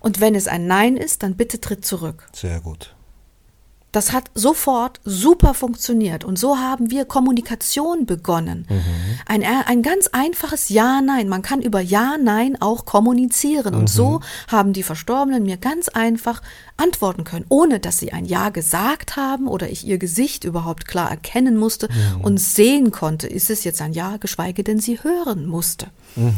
Und 0.00 0.20
wenn 0.20 0.34
es 0.34 0.48
ein 0.48 0.66
Nein 0.66 0.96
ist, 0.96 1.22
dann 1.22 1.36
bitte 1.36 1.60
tritt 1.60 1.84
zurück. 1.84 2.28
Sehr 2.32 2.60
gut. 2.60 2.94
Das 3.92 4.12
hat 4.12 4.30
sofort 4.34 5.00
super 5.04 5.52
funktioniert 5.52 6.24
und 6.24 6.38
so 6.38 6.58
haben 6.58 6.90
wir 6.90 7.04
Kommunikation 7.04 8.06
begonnen. 8.06 8.66
Mhm. 8.68 8.82
Ein, 9.26 9.44
ein 9.44 9.82
ganz 9.82 10.06
einfaches 10.08 10.70
Ja-Nein. 10.70 11.28
Man 11.28 11.42
kann 11.42 11.60
über 11.60 11.80
Ja-Nein 11.80 12.56
auch 12.60 12.86
kommunizieren 12.86 13.74
und 13.74 13.82
mhm. 13.82 13.86
so 13.88 14.20
haben 14.48 14.72
die 14.72 14.82
Verstorbenen 14.82 15.42
mir 15.42 15.58
ganz 15.58 15.88
einfach 15.88 16.40
antworten 16.78 17.24
können, 17.24 17.44
ohne 17.50 17.80
dass 17.80 17.98
sie 17.98 18.12
ein 18.12 18.24
Ja 18.24 18.48
gesagt 18.48 19.16
haben 19.16 19.46
oder 19.46 19.68
ich 19.68 19.86
ihr 19.86 19.98
Gesicht 19.98 20.44
überhaupt 20.44 20.86
klar 20.88 21.10
erkennen 21.10 21.58
musste 21.58 21.88
mhm. 21.90 22.22
und 22.22 22.40
sehen 22.40 22.92
konnte, 22.92 23.26
ist 23.26 23.50
es 23.50 23.62
jetzt 23.62 23.82
ein 23.82 23.92
Ja, 23.92 24.16
geschweige 24.16 24.64
denn 24.64 24.80
sie 24.80 25.02
hören 25.02 25.46
musste. 25.46 25.88
Mhm. 26.16 26.34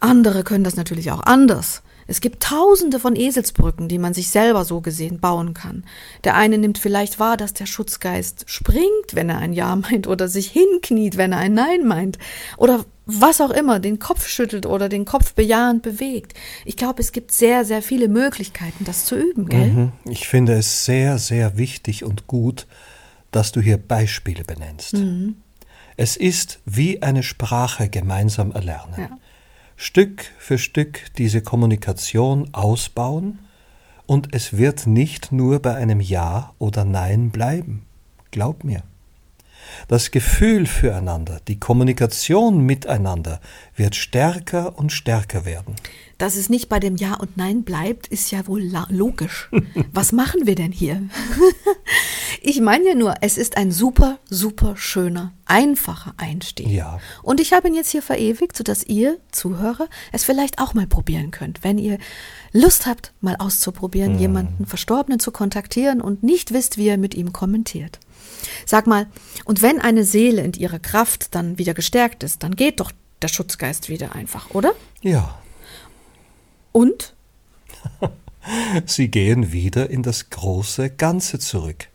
Andere 0.00 0.44
können 0.44 0.64
das 0.64 0.76
natürlich 0.76 1.10
auch 1.10 1.22
anders 1.22 1.82
Es 2.06 2.20
gibt 2.20 2.42
tausende 2.42 3.00
von 3.00 3.16
Eselsbrücken, 3.16 3.88
die 3.88 3.98
man 3.98 4.14
sich 4.14 4.30
selber 4.30 4.64
so 4.64 4.80
gesehen 4.80 5.18
bauen 5.20 5.54
kann. 5.54 5.84
Der 6.24 6.36
eine 6.36 6.58
nimmt 6.58 6.78
vielleicht 6.78 7.18
wahr, 7.18 7.36
dass 7.36 7.52
der 7.52 7.66
Schutzgeist 7.66 8.44
springt, 8.46 9.14
wenn 9.14 9.28
er 9.28 9.38
ein 9.38 9.52
Ja 9.52 9.74
meint, 9.74 10.06
oder 10.06 10.28
sich 10.28 10.50
hinkniet, 10.50 11.16
wenn 11.16 11.32
er 11.32 11.38
ein 11.38 11.54
Nein 11.54 11.86
meint, 11.86 12.18
oder 12.56 12.84
was 13.06 13.40
auch 13.40 13.50
immer, 13.50 13.78
den 13.78 13.98
Kopf 13.98 14.26
schüttelt 14.26 14.66
oder 14.66 14.88
den 14.88 15.04
Kopf 15.04 15.34
bejahend 15.34 15.82
bewegt. 15.82 16.34
Ich 16.64 16.76
glaube, 16.76 17.00
es 17.00 17.12
gibt 17.12 17.30
sehr, 17.30 17.64
sehr 17.64 17.80
viele 17.80 18.08
Möglichkeiten, 18.08 18.84
das 18.84 19.04
zu 19.04 19.16
üben, 19.16 19.48
gell? 19.48 19.66
Mhm. 19.66 19.92
Ich 20.04 20.26
finde 20.26 20.54
es 20.54 20.84
sehr, 20.84 21.18
sehr 21.18 21.56
wichtig 21.56 22.04
und 22.04 22.26
gut, 22.26 22.66
dass 23.30 23.52
du 23.52 23.60
hier 23.60 23.78
Beispiele 23.78 24.44
benennst. 24.44 24.94
Mhm. 24.94 25.36
Es 25.96 26.16
ist 26.16 26.60
wie 26.64 27.02
eine 27.02 27.22
Sprache 27.22 27.88
gemeinsam 27.88 28.52
erlernen. 28.52 28.94
Ja. 28.98 29.18
Stück 29.76 30.24
für 30.38 30.56
Stück 30.56 31.12
diese 31.18 31.42
Kommunikation 31.42 32.48
ausbauen 32.52 33.40
und 34.06 34.34
es 34.34 34.56
wird 34.56 34.86
nicht 34.86 35.32
nur 35.32 35.60
bei 35.60 35.74
einem 35.74 36.00
Ja 36.00 36.54
oder 36.58 36.84
Nein 36.84 37.30
bleiben. 37.30 37.84
Glaub 38.30 38.64
mir. 38.64 38.82
Das 39.88 40.10
Gefühl 40.10 40.66
füreinander, 40.66 41.40
die 41.48 41.58
Kommunikation 41.58 42.64
miteinander 42.64 43.40
wird 43.74 43.96
stärker 43.96 44.78
und 44.78 44.92
stärker 44.92 45.44
werden. 45.44 45.74
Dass 46.18 46.36
es 46.36 46.48
nicht 46.48 46.68
bei 46.68 46.80
dem 46.80 46.96
Ja 46.96 47.14
und 47.14 47.36
Nein 47.36 47.62
bleibt, 47.62 48.06
ist 48.06 48.30
ja 48.30 48.46
wohl 48.46 48.72
logisch. 48.88 49.50
Was 49.92 50.12
machen 50.12 50.46
wir 50.46 50.54
denn 50.54 50.72
hier? 50.72 51.02
ich 52.46 52.60
meine 52.60 52.90
ja 52.90 52.94
nur, 52.94 53.16
es 53.22 53.38
ist 53.38 53.56
ein 53.56 53.72
super, 53.72 54.20
super 54.30 54.76
schöner, 54.76 55.32
einfacher 55.46 56.14
Einstieg. 56.16 56.68
Ja. 56.68 57.00
Und 57.24 57.40
ich 57.40 57.52
habe 57.52 57.66
ihn 57.66 57.74
jetzt 57.74 57.90
hier 57.90 58.02
verewigt, 58.02 58.56
sodass 58.56 58.84
ihr, 58.84 59.18
Zuhörer, 59.32 59.88
es 60.12 60.22
vielleicht 60.22 60.60
auch 60.60 60.72
mal 60.72 60.86
probieren 60.86 61.32
könnt. 61.32 61.64
Wenn 61.64 61.76
ihr 61.76 61.98
Lust 62.52 62.86
habt, 62.86 63.12
mal 63.20 63.34
auszuprobieren, 63.34 64.12
hm. 64.12 64.20
jemanden 64.20 64.66
Verstorbenen 64.66 65.18
zu 65.18 65.32
kontaktieren 65.32 66.00
und 66.00 66.22
nicht 66.22 66.52
wisst, 66.52 66.78
wie 66.78 66.86
ihr 66.86 66.98
mit 66.98 67.16
ihm 67.16 67.32
kommentiert. 67.32 67.98
Sag 68.64 68.86
mal, 68.86 69.08
und 69.44 69.60
wenn 69.60 69.80
eine 69.80 70.04
Seele 70.04 70.42
in 70.42 70.52
ihrer 70.52 70.78
Kraft 70.78 71.34
dann 71.34 71.58
wieder 71.58 71.74
gestärkt 71.74 72.22
ist, 72.22 72.44
dann 72.44 72.54
geht 72.54 72.78
doch 72.78 72.92
der 73.22 73.28
Schutzgeist 73.28 73.88
wieder 73.88 74.14
einfach, 74.14 74.50
oder? 74.50 74.72
Ja. 75.02 75.36
Und? 76.70 77.12
sie 78.86 79.08
gehen 79.08 79.50
wieder 79.50 79.90
in 79.90 80.04
das 80.04 80.30
große 80.30 80.90
Ganze 80.90 81.40
zurück, 81.40 81.88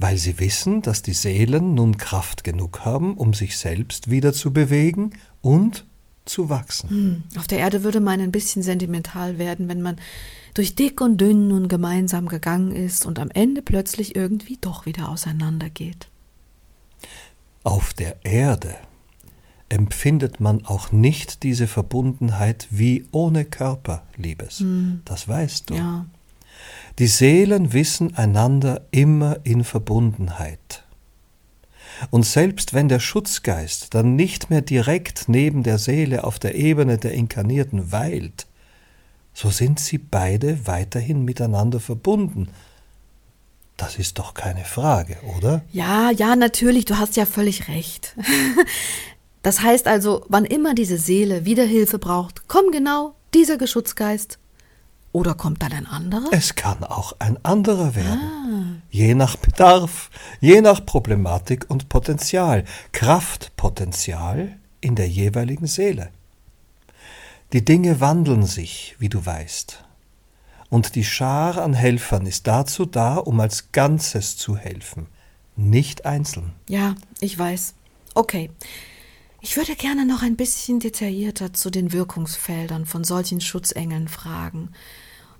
weil 0.00 0.16
sie 0.16 0.40
wissen, 0.40 0.80
dass 0.80 1.02
die 1.02 1.12
Seelen 1.12 1.74
nun 1.74 1.98
Kraft 1.98 2.42
genug 2.42 2.86
haben, 2.86 3.14
um 3.18 3.34
sich 3.34 3.58
selbst 3.58 4.10
wieder 4.10 4.32
zu 4.32 4.50
bewegen 4.50 5.10
und 5.42 5.86
zu 6.24 6.48
wachsen. 6.48 6.88
Hm, 6.88 7.22
auf 7.36 7.46
der 7.46 7.58
Erde 7.58 7.84
würde 7.84 8.00
man 8.00 8.18
ein 8.20 8.32
bisschen 8.32 8.62
sentimental 8.62 9.38
werden, 9.38 9.68
wenn 9.68 9.82
man 9.82 9.96
durch 10.54 10.74
dick 10.74 11.02
und 11.02 11.20
dünn 11.20 11.48
nun 11.48 11.68
gemeinsam 11.68 12.28
gegangen 12.28 12.72
ist 12.72 13.04
und 13.04 13.18
am 13.18 13.30
Ende 13.30 13.60
plötzlich 13.60 14.16
irgendwie 14.16 14.56
doch 14.58 14.86
wieder 14.86 15.10
auseinandergeht. 15.10 16.08
Auf 17.62 17.92
der 17.92 18.24
Erde 18.24 18.76
empfindet 19.68 20.40
man 20.40 20.64
auch 20.64 20.92
nicht 20.92 21.42
diese 21.42 21.66
Verbundenheit 21.66 22.68
wie 22.70 23.06
ohne 23.12 23.44
Körper, 23.44 24.04
Liebes. 24.16 24.60
Hm. 24.60 25.02
Das 25.04 25.28
weißt 25.28 25.68
du. 25.68 25.74
Ja. 25.74 26.06
Die 26.98 27.06
Seelen 27.06 27.72
wissen 27.72 28.16
einander 28.16 28.82
immer 28.90 29.38
in 29.44 29.64
Verbundenheit. 29.64 30.84
Und 32.10 32.24
selbst 32.24 32.72
wenn 32.72 32.88
der 32.88 33.00
Schutzgeist 33.00 33.94
dann 33.94 34.16
nicht 34.16 34.50
mehr 34.50 34.62
direkt 34.62 35.28
neben 35.28 35.62
der 35.62 35.78
Seele 35.78 36.24
auf 36.24 36.38
der 36.38 36.54
Ebene 36.54 36.98
der 36.98 37.12
Inkarnierten 37.12 37.92
weilt, 37.92 38.46
so 39.34 39.50
sind 39.50 39.78
sie 39.78 39.98
beide 39.98 40.66
weiterhin 40.66 41.24
miteinander 41.24 41.80
verbunden. 41.80 42.48
Das 43.76 43.96
ist 43.96 44.18
doch 44.18 44.34
keine 44.34 44.64
Frage, 44.64 45.16
oder? 45.38 45.62
Ja, 45.72 46.10
ja, 46.10 46.36
natürlich, 46.36 46.84
du 46.84 46.98
hast 46.98 47.16
ja 47.16 47.26
völlig 47.26 47.68
recht. 47.68 48.16
Das 49.42 49.62
heißt 49.62 49.86
also, 49.86 50.24
wann 50.28 50.44
immer 50.44 50.74
diese 50.74 50.98
Seele 50.98 51.46
wieder 51.46 51.64
Hilfe 51.64 51.98
braucht, 51.98 52.46
kommt 52.46 52.72
genau 52.72 53.14
dieser 53.32 53.56
Geschutzgeist. 53.56 54.38
Oder 55.12 55.34
kommt 55.34 55.62
dann 55.62 55.72
ein 55.72 55.86
anderer? 55.86 56.28
Es 56.30 56.54
kann 56.54 56.84
auch 56.84 57.14
ein 57.18 57.44
anderer 57.44 57.94
werden. 57.96 58.20
Ah. 58.20 58.82
Je 58.90 59.14
nach 59.14 59.36
Bedarf, 59.36 60.10
je 60.40 60.60
nach 60.60 60.84
Problematik 60.84 61.68
und 61.68 61.88
Potenzial. 61.88 62.64
Kraftpotenzial 62.92 64.56
in 64.80 64.94
der 64.94 65.08
jeweiligen 65.08 65.66
Seele. 65.66 66.10
Die 67.52 67.64
Dinge 67.64 68.00
wandeln 68.00 68.44
sich, 68.44 68.94
wie 68.98 69.08
du 69.08 69.24
weißt. 69.24 69.82
Und 70.68 70.94
die 70.94 71.04
Schar 71.04 71.58
an 71.58 71.74
Helfern 71.74 72.26
ist 72.26 72.46
dazu 72.46 72.86
da, 72.86 73.16
um 73.16 73.40
als 73.40 73.72
Ganzes 73.72 74.36
zu 74.36 74.56
helfen, 74.56 75.08
nicht 75.56 76.06
einzeln. 76.06 76.52
Ja, 76.68 76.94
ich 77.18 77.36
weiß. 77.36 77.74
Okay. 78.14 78.50
Ich 79.42 79.56
würde 79.56 79.74
gerne 79.74 80.04
noch 80.04 80.22
ein 80.22 80.36
bisschen 80.36 80.80
detaillierter 80.80 81.52
zu 81.52 81.70
den 81.70 81.92
Wirkungsfeldern 81.92 82.84
von 82.84 83.04
solchen 83.04 83.40
Schutzengeln 83.40 84.08
fragen. 84.08 84.70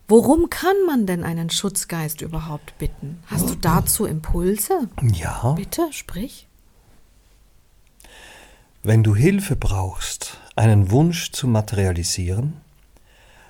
Worum 0.08 0.50
kann 0.50 0.76
man 0.86 1.06
denn 1.06 1.22
einen 1.22 1.50
Schutzgeist 1.50 2.20
überhaupt 2.20 2.76
bitten? 2.78 3.22
Hast 3.26 3.48
du 3.48 3.54
dazu 3.54 4.06
Impulse? 4.06 4.88
Ja. 5.14 5.52
Bitte, 5.52 5.88
sprich. 5.92 6.48
Wenn 8.82 9.02
du 9.02 9.14
Hilfe 9.14 9.54
brauchst, 9.56 10.38
einen 10.56 10.90
Wunsch 10.90 11.30
zu 11.32 11.46
materialisieren, 11.46 12.54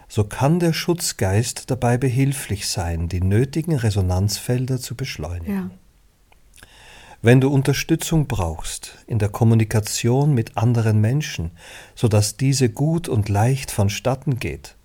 so 0.09 0.25
kann 0.25 0.59
der 0.59 0.73
Schutzgeist 0.73 1.71
dabei 1.71 1.97
behilflich 1.97 2.69
sein, 2.69 3.09
die 3.09 3.21
nötigen 3.21 3.77
Resonanzfelder 3.77 4.81
zu 4.81 4.97
beschleunigen. 4.97 5.55
Ja. 5.55 5.71
Wenn 7.23 7.41
du 7.41 7.51
Unterstützung 7.51 8.27
brauchst 8.27 8.99
in 9.07 9.19
der 9.19 9.29
Kommunikation 9.29 10.33
mit 10.33 10.57
anderen 10.57 11.01
Menschen, 11.01 11.51
so 11.95 12.09
dass 12.09 12.39
diese 12.39 12.71
gut 12.71 13.09
und 13.09 13.29
leicht 13.29 13.71
vonstatten 13.71 14.39
geht, 14.39 14.77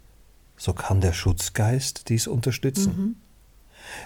so 0.58 0.74
kann 0.74 1.00
der 1.00 1.14
Schutzgeist 1.14 2.10
dies 2.10 2.28
unterstützen. 2.28 2.94
Mhm. 2.98 3.16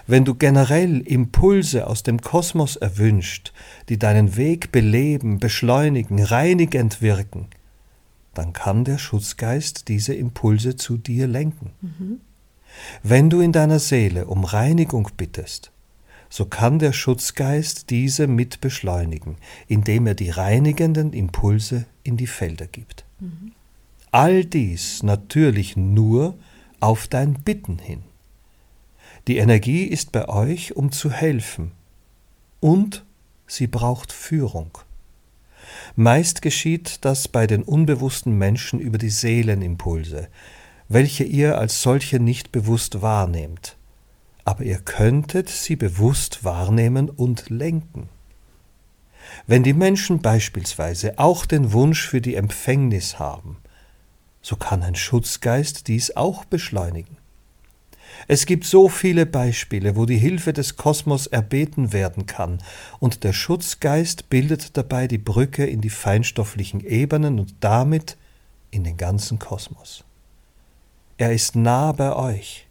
Wenn 0.06 0.24
du 0.24 0.34
generell 0.34 1.00
Impulse 1.00 1.86
aus 1.86 2.02
dem 2.02 2.20
Kosmos 2.20 2.76
erwünscht, 2.76 3.52
die 3.88 3.98
deinen 3.98 4.36
Weg 4.36 4.70
beleben, 4.72 5.38
beschleunigen, 5.38 6.22
reinigend 6.22 7.02
wirken, 7.02 7.48
dann 8.34 8.52
kann 8.52 8.84
der 8.84 8.98
Schutzgeist 8.98 9.88
diese 9.88 10.14
Impulse 10.14 10.76
zu 10.76 10.96
dir 10.96 11.26
lenken. 11.26 11.72
Mhm. 11.80 12.20
Wenn 13.02 13.30
du 13.30 13.40
in 13.40 13.52
deiner 13.52 13.80
Seele 13.80 14.26
um 14.26 14.44
Reinigung 14.44 15.08
bittest, 15.16 15.72
so 16.30 16.44
kann 16.44 16.78
der 16.78 16.92
Schutzgeist 16.92 17.90
diese 17.90 18.28
mit 18.28 18.60
beschleunigen, 18.60 19.36
indem 19.66 20.06
er 20.06 20.14
die 20.14 20.30
reinigenden 20.30 21.12
Impulse 21.12 21.86
in 22.04 22.16
die 22.16 22.28
Felder 22.28 22.68
gibt. 22.68 23.04
Mhm. 23.18 23.52
All 24.12 24.44
dies 24.44 25.02
natürlich 25.02 25.76
nur 25.76 26.38
auf 26.78 27.08
dein 27.08 27.34
Bitten 27.34 27.78
hin. 27.78 28.02
Die 29.26 29.38
Energie 29.38 29.84
ist 29.84 30.12
bei 30.12 30.28
euch, 30.28 30.76
um 30.76 30.92
zu 30.92 31.10
helfen, 31.10 31.72
und 32.60 33.04
sie 33.46 33.66
braucht 33.66 34.12
Führung. 34.12 34.78
Meist 35.96 36.42
geschieht 36.42 37.04
das 37.04 37.28
bei 37.28 37.46
den 37.46 37.62
unbewussten 37.62 38.38
Menschen 38.38 38.78
über 38.80 38.98
die 38.98 39.10
Seelenimpulse, 39.10 40.28
welche 40.88 41.24
ihr 41.24 41.58
als 41.58 41.82
solche 41.82 42.20
nicht 42.20 42.52
bewusst 42.52 43.02
wahrnehmt 43.02 43.76
aber 44.44 44.64
ihr 44.64 44.78
könntet 44.78 45.48
sie 45.48 45.76
bewusst 45.76 46.44
wahrnehmen 46.44 47.10
und 47.10 47.50
lenken. 47.50 48.08
Wenn 49.46 49.62
die 49.62 49.74
Menschen 49.74 50.20
beispielsweise 50.20 51.18
auch 51.18 51.46
den 51.46 51.72
Wunsch 51.72 52.06
für 52.06 52.20
die 52.20 52.34
Empfängnis 52.34 53.18
haben, 53.18 53.58
so 54.42 54.56
kann 54.56 54.82
ein 54.82 54.94
Schutzgeist 54.94 55.88
dies 55.88 56.16
auch 56.16 56.44
beschleunigen. 56.44 57.16
Es 58.28 58.46
gibt 58.46 58.64
so 58.64 58.88
viele 58.88 59.26
Beispiele, 59.26 59.96
wo 59.96 60.04
die 60.04 60.18
Hilfe 60.18 60.52
des 60.52 60.76
Kosmos 60.76 61.26
erbeten 61.26 61.92
werden 61.92 62.26
kann, 62.26 62.62
und 62.98 63.24
der 63.24 63.32
Schutzgeist 63.32 64.28
bildet 64.30 64.76
dabei 64.76 65.06
die 65.06 65.18
Brücke 65.18 65.64
in 65.64 65.80
die 65.80 65.90
feinstofflichen 65.90 66.80
Ebenen 66.80 67.38
und 67.38 67.54
damit 67.60 68.16
in 68.70 68.84
den 68.84 68.96
ganzen 68.96 69.38
Kosmos. 69.38 70.04
Er 71.18 71.32
ist 71.32 71.56
nah 71.56 71.92
bei 71.92 72.14
euch, 72.14 72.66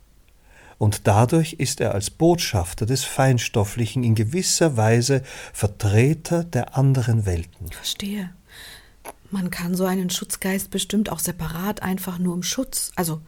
und 0.80 1.06
dadurch 1.08 1.54
ist 1.54 1.82
er 1.82 1.94
als 1.94 2.10
Botschafter 2.10 2.88
des 2.88 3.04
Feinstofflichen 3.04 4.04
in 4.04 4.16
gewisser 4.16 4.78
Weise 4.78 5.22
Vertreter 5.54 6.44
der 6.44 6.76
anderen 6.76 7.28
Welten. 7.28 7.68
Ich 7.70 7.76
verstehe. 7.76 8.32
Man 9.30 9.52
kann 9.52 9.76
so 9.76 9.86
einen 9.86 10.10
Schutzgeist 10.10 10.72
bestimmt 10.72 11.12
auch 11.12 11.20
separat 11.20 11.84
einfach 11.84 12.18
nur 12.18 12.34
um 12.34 12.42
Schutz, 12.42 12.92
also 12.96 13.22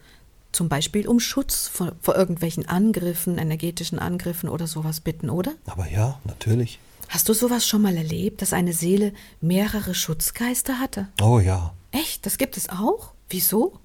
zum 0.51 0.67
Beispiel 0.67 1.07
um 1.07 1.19
Schutz 1.19 1.67
vor, 1.67 1.91
vor 2.01 2.15
irgendwelchen 2.15 2.67
Angriffen, 2.67 3.37
energetischen 3.37 3.99
Angriffen 3.99 4.49
oder 4.49 4.65
sowas 4.65 5.01
bitten, 5.01 5.29
oder? 5.29 5.53
Aber 5.65 5.87
ja, 5.87 6.19
natürlich. 6.23 6.79
Hast 7.09 7.27
du 7.27 7.33
sowas 7.33 7.67
schon 7.67 7.81
mal 7.81 7.97
erlebt, 7.97 8.41
dass 8.41 8.53
eine 8.53 8.73
Seele 8.73 9.13
mehrere 9.41 9.93
Schutzgeister 9.93 10.79
hatte? 10.79 11.09
Oh 11.21 11.39
ja. 11.39 11.73
Echt? 11.91 12.25
Das 12.25 12.37
gibt 12.37 12.55
es 12.55 12.69
auch? 12.69 13.11
Wieso? 13.29 13.77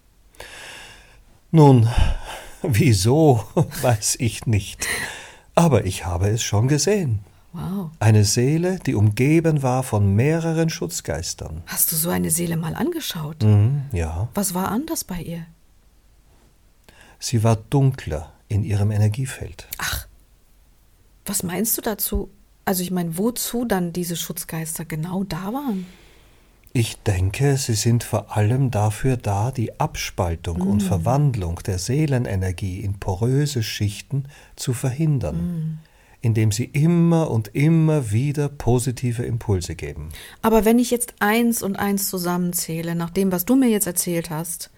Nun, 1.50 1.88
wieso, 2.74 3.44
weiß 3.82 4.16
ich 4.20 4.46
nicht. 4.46 4.86
Aber 5.54 5.84
ich 5.86 6.04
habe 6.04 6.28
es 6.28 6.42
schon 6.42 6.68
gesehen. 6.68 7.20
Wow. 7.52 7.90
Eine 8.00 8.24
Seele, 8.24 8.78
die 8.84 8.94
umgeben 8.94 9.62
war 9.62 9.82
von 9.82 10.14
mehreren 10.14 10.68
Schutzgeistern. 10.68 11.62
Hast 11.66 11.90
du 11.90 11.96
so 11.96 12.10
eine 12.10 12.30
Seele 12.30 12.56
mal 12.58 12.74
angeschaut? 12.74 13.42
Mhm, 13.42 13.84
ja, 13.92 14.28
Was 14.34 14.52
war 14.52 14.68
anders 14.68 15.04
bei 15.04 15.20
ihr? 15.22 15.46
sie 17.18 17.42
war 17.42 17.56
dunkler 17.56 18.32
in 18.48 18.62
ihrem 18.62 18.90
Energiefeld. 18.90 19.66
Ach, 19.78 20.06
was 21.24 21.42
meinst 21.42 21.76
du 21.78 21.82
dazu? 21.82 22.30
Also 22.66 22.82
ich 22.82 22.90
meine, 22.90 23.16
wozu 23.16 23.64
dann 23.64 23.92
diese 23.92 24.16
Schutzgeister 24.16 24.84
genau 24.84 25.24
da 25.24 25.52
waren? 25.52 25.86
Ich 26.78 26.98
denke, 26.98 27.56
sie 27.56 27.72
sind 27.72 28.04
vor 28.04 28.36
allem 28.36 28.70
dafür 28.70 29.16
da, 29.16 29.50
die 29.50 29.80
Abspaltung 29.80 30.60
und 30.60 30.82
Verwandlung 30.82 31.58
der 31.64 31.78
Seelenenergie 31.78 32.80
in 32.80 33.00
poröse 33.00 33.62
Schichten 33.62 34.24
zu 34.56 34.74
verhindern, 34.74 35.78
indem 36.20 36.52
sie 36.52 36.66
immer 36.66 37.30
und 37.30 37.48
immer 37.54 38.10
wieder 38.10 38.50
positive 38.50 39.22
Impulse 39.22 39.74
geben. 39.74 40.10
Aber 40.42 40.66
wenn 40.66 40.78
ich 40.78 40.90
jetzt 40.90 41.14
eins 41.18 41.62
und 41.62 41.76
eins 41.76 42.10
zusammenzähle, 42.10 42.94
nach 42.94 43.08
dem, 43.08 43.32
was 43.32 43.46
du 43.46 43.56
mir 43.56 43.70
jetzt 43.70 43.86
erzählt 43.86 44.28
hast, 44.28 44.68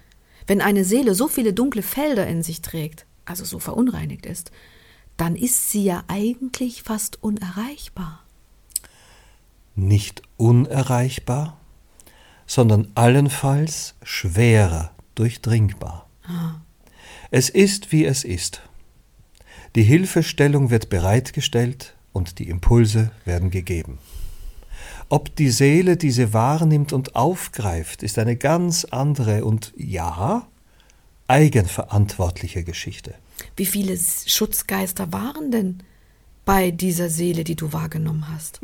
wenn 0.47 0.61
eine 0.61 0.85
Seele 0.85 1.17
so 1.17 1.27
viele 1.27 1.53
dunkle 1.53 1.83
Felder 1.83 2.29
in 2.29 2.45
sich 2.45 2.63
trägt, 2.63 3.07
also 3.25 3.45
so 3.45 3.59
verunreinigt 3.59 4.25
ist, 4.25 4.53
dann 5.17 5.35
ist 5.35 5.73
sie 5.73 5.83
ja 5.83 6.05
eigentlich 6.07 6.85
fast 6.85 7.21
unerreichbar. 7.25 8.23
Nicht 9.75 10.23
unerreichbar, 10.37 11.58
sondern 12.49 12.89
allenfalls 12.97 13.95
schwerer 14.03 14.91
durchdringbar. 15.15 16.09
Es 17.31 17.51
ist, 17.51 17.93
wie 17.93 18.05
es 18.05 18.25
ist. 18.25 18.63
Die 19.77 19.83
Hilfestellung 19.83 20.71
wird 20.71 20.89
bereitgestellt 20.89 21.95
und 22.13 22.41
die 22.41 22.49
Impulse 22.49 23.13
werden 23.25 23.51
gegeben. 23.51 23.99
Ob 25.11 25.37
die 25.37 25.51
Seele 25.51 25.97
diese 25.97 26.33
wahrnimmt 26.33 26.93
und 26.93 27.15
aufgreift, 27.15 28.03
ist 28.03 28.19
eine 28.19 28.37
ganz 28.37 28.85
andere 28.87 29.45
und 29.45 29.73
ja, 29.77 30.49
eigenverantwortliche 31.29 32.65
Geschichte. 32.65 33.15
Wie 33.57 33.67
viele 33.67 33.97
Schutzgeister 33.97 35.13
waren 35.13 35.51
denn 35.51 35.83
bei 36.45 36.71
dieser 36.71 37.11
Seele, 37.11 37.45
die 37.45 37.57
du 37.57 37.73
wahrgenommen 37.73 38.27
hast? 38.29 38.61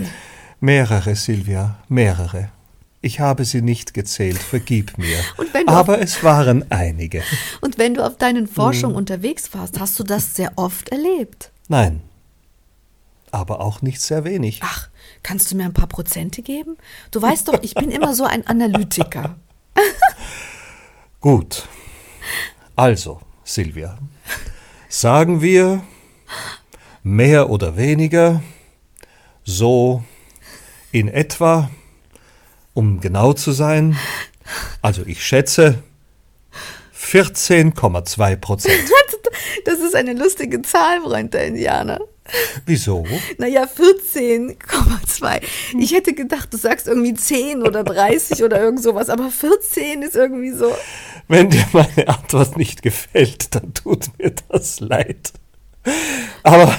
Mehrere, 0.60 1.14
Silvia, 1.14 1.78
mehrere. 1.88 2.50
Ich 3.00 3.20
habe 3.20 3.44
sie 3.44 3.62
nicht 3.62 3.94
gezählt, 3.94 4.38
vergib 4.38 4.98
mir. 4.98 5.18
Aber 5.66 6.00
es 6.00 6.24
waren 6.24 6.70
einige. 6.70 7.22
Und 7.60 7.78
wenn 7.78 7.94
du 7.94 8.04
auf 8.04 8.16
deinen 8.16 8.46
Forschungen 8.48 8.96
unterwegs 8.96 9.54
warst, 9.54 9.78
hast 9.78 9.98
du 9.98 10.04
das 10.04 10.34
sehr 10.34 10.52
oft 10.56 10.88
erlebt? 10.88 11.52
Nein, 11.68 12.02
aber 13.30 13.60
auch 13.60 13.82
nicht 13.82 14.00
sehr 14.00 14.24
wenig. 14.24 14.60
Ach, 14.62 14.88
kannst 15.22 15.50
du 15.50 15.56
mir 15.56 15.64
ein 15.64 15.74
paar 15.74 15.86
Prozente 15.86 16.42
geben? 16.42 16.76
Du 17.10 17.20
weißt 17.20 17.48
doch, 17.48 17.62
ich 17.62 17.74
bin 17.74 17.90
immer 17.90 18.14
so 18.14 18.24
ein 18.24 18.46
Analytiker. 18.46 19.36
Gut. 21.20 21.66
Also, 22.76 23.20
Silvia, 23.44 23.98
sagen 24.88 25.42
wir 25.42 25.82
mehr 27.02 27.50
oder 27.50 27.76
weniger 27.76 28.42
so 29.44 30.04
in 30.92 31.08
etwa, 31.08 31.70
um 32.78 33.00
genau 33.00 33.32
zu 33.32 33.50
sein, 33.50 33.98
also 34.82 35.02
ich 35.04 35.24
schätze 35.26 35.82
14,2 36.96 38.36
Prozent. 38.36 38.74
Das 39.64 39.80
ist 39.80 39.94
eine 39.94 40.14
lustige 40.14 40.62
Zahl, 40.62 41.00
Freund 41.02 41.34
der 41.34 41.46
Indianer. 41.46 42.00
Wieso? 42.64 43.04
Naja, 43.38 43.64
14,2. 43.64 45.40
Ich 45.78 45.92
hätte 45.92 46.14
gedacht, 46.14 46.52
du 46.52 46.56
sagst 46.56 46.86
irgendwie 46.86 47.14
10 47.14 47.62
oder 47.62 47.84
30 47.84 48.42
oder 48.44 48.60
irgend 48.60 48.82
sowas, 48.82 49.10
aber 49.10 49.30
14 49.30 50.02
ist 50.02 50.16
irgendwie 50.16 50.52
so. 50.52 50.74
Wenn 51.28 51.50
dir 51.50 51.66
meine 51.72 52.08
Antwort 52.08 52.56
nicht 52.56 52.82
gefällt, 52.82 53.54
dann 53.54 53.74
tut 53.74 54.06
mir 54.18 54.32
das 54.48 54.80
leid. 54.80 55.32
Aber 56.42 56.74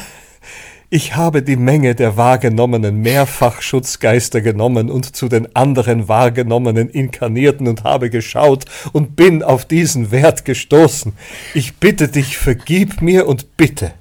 ich 0.90 1.16
habe 1.16 1.44
die 1.44 1.56
Menge 1.56 1.94
der 1.94 2.18
wahrgenommenen 2.18 3.02
Mehrfachschutzgeister 3.02 4.42
genommen 4.42 4.90
und 4.90 5.16
zu 5.16 5.28
den 5.30 5.56
anderen 5.56 6.08
wahrgenommenen 6.08 6.90
inkarnierten 6.90 7.68
und 7.68 7.84
habe 7.84 8.10
geschaut 8.10 8.66
und 8.92 9.16
bin 9.16 9.44
auf 9.44 9.66
diesen 9.66 10.12
Wert 10.12 10.46
gestoßen. 10.46 11.14
Ich 11.54 11.76
bitte 11.76 12.08
dich, 12.08 12.38
vergib 12.38 13.02
mir 13.02 13.28
und 13.28 13.56
bitte, 13.56 13.94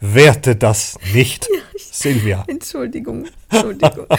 werte 0.00 0.54
das 0.54 0.96
nicht, 1.12 1.48
Silvia. 1.76 2.44
Entschuldigung, 2.46 3.26
Entschuldigung. 3.48 4.06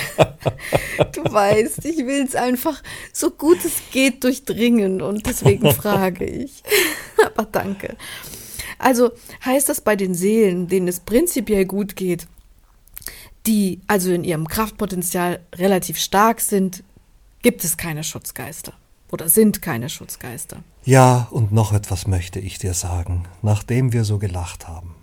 Du 1.14 1.24
weißt, 1.24 1.86
ich 1.86 1.98
will 1.98 2.24
es 2.24 2.36
einfach 2.36 2.82
so 3.14 3.32
gut 3.32 3.58
es 3.64 3.74
geht 3.92 4.24
durchdringen 4.24 5.02
und 5.02 5.26
deswegen 5.26 5.72
frage 5.74 6.26
ich. 6.26 6.64
Aber 7.26 7.48
danke. 7.52 7.96
Also 8.82 9.12
heißt 9.46 9.70
das 9.70 9.82
bei 9.82 9.96
den 9.96 10.14
Seelen, 10.14 10.68
denen 10.68 10.88
es 10.88 11.00
prinzipiell 11.00 11.66
gut 11.66 11.96
geht, 11.96 12.28
die 13.46 13.82
also 13.88 14.12
in 14.12 14.24
ihrem 14.24 14.48
Kraftpotenzial 14.48 15.40
relativ 15.56 15.98
stark 15.98 16.42
sind, 16.42 16.84
gibt 17.42 17.64
es 17.64 17.78
keine 17.78 18.04
Schutzgeister 18.04 18.74
oder 19.12 19.30
sind 19.30 19.62
keine 19.62 19.90
Schutzgeister. 19.90 20.64
Ja, 20.84 21.28
und 21.32 21.52
noch 21.52 21.74
etwas 21.74 22.08
möchte 22.08 22.40
ich 22.40 22.58
dir 22.58 22.74
sagen, 22.74 23.26
nachdem 23.42 23.94
wir 23.94 24.04
so 24.04 24.20
gelacht 24.20 24.68
haben. 24.68 24.96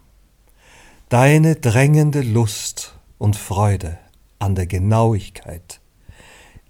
Deine 1.08 1.56
drängende 1.56 2.20
Lust 2.20 2.94
und 3.16 3.36
Freude 3.36 3.98
an 4.38 4.54
der 4.54 4.66
Genauigkeit 4.66 5.80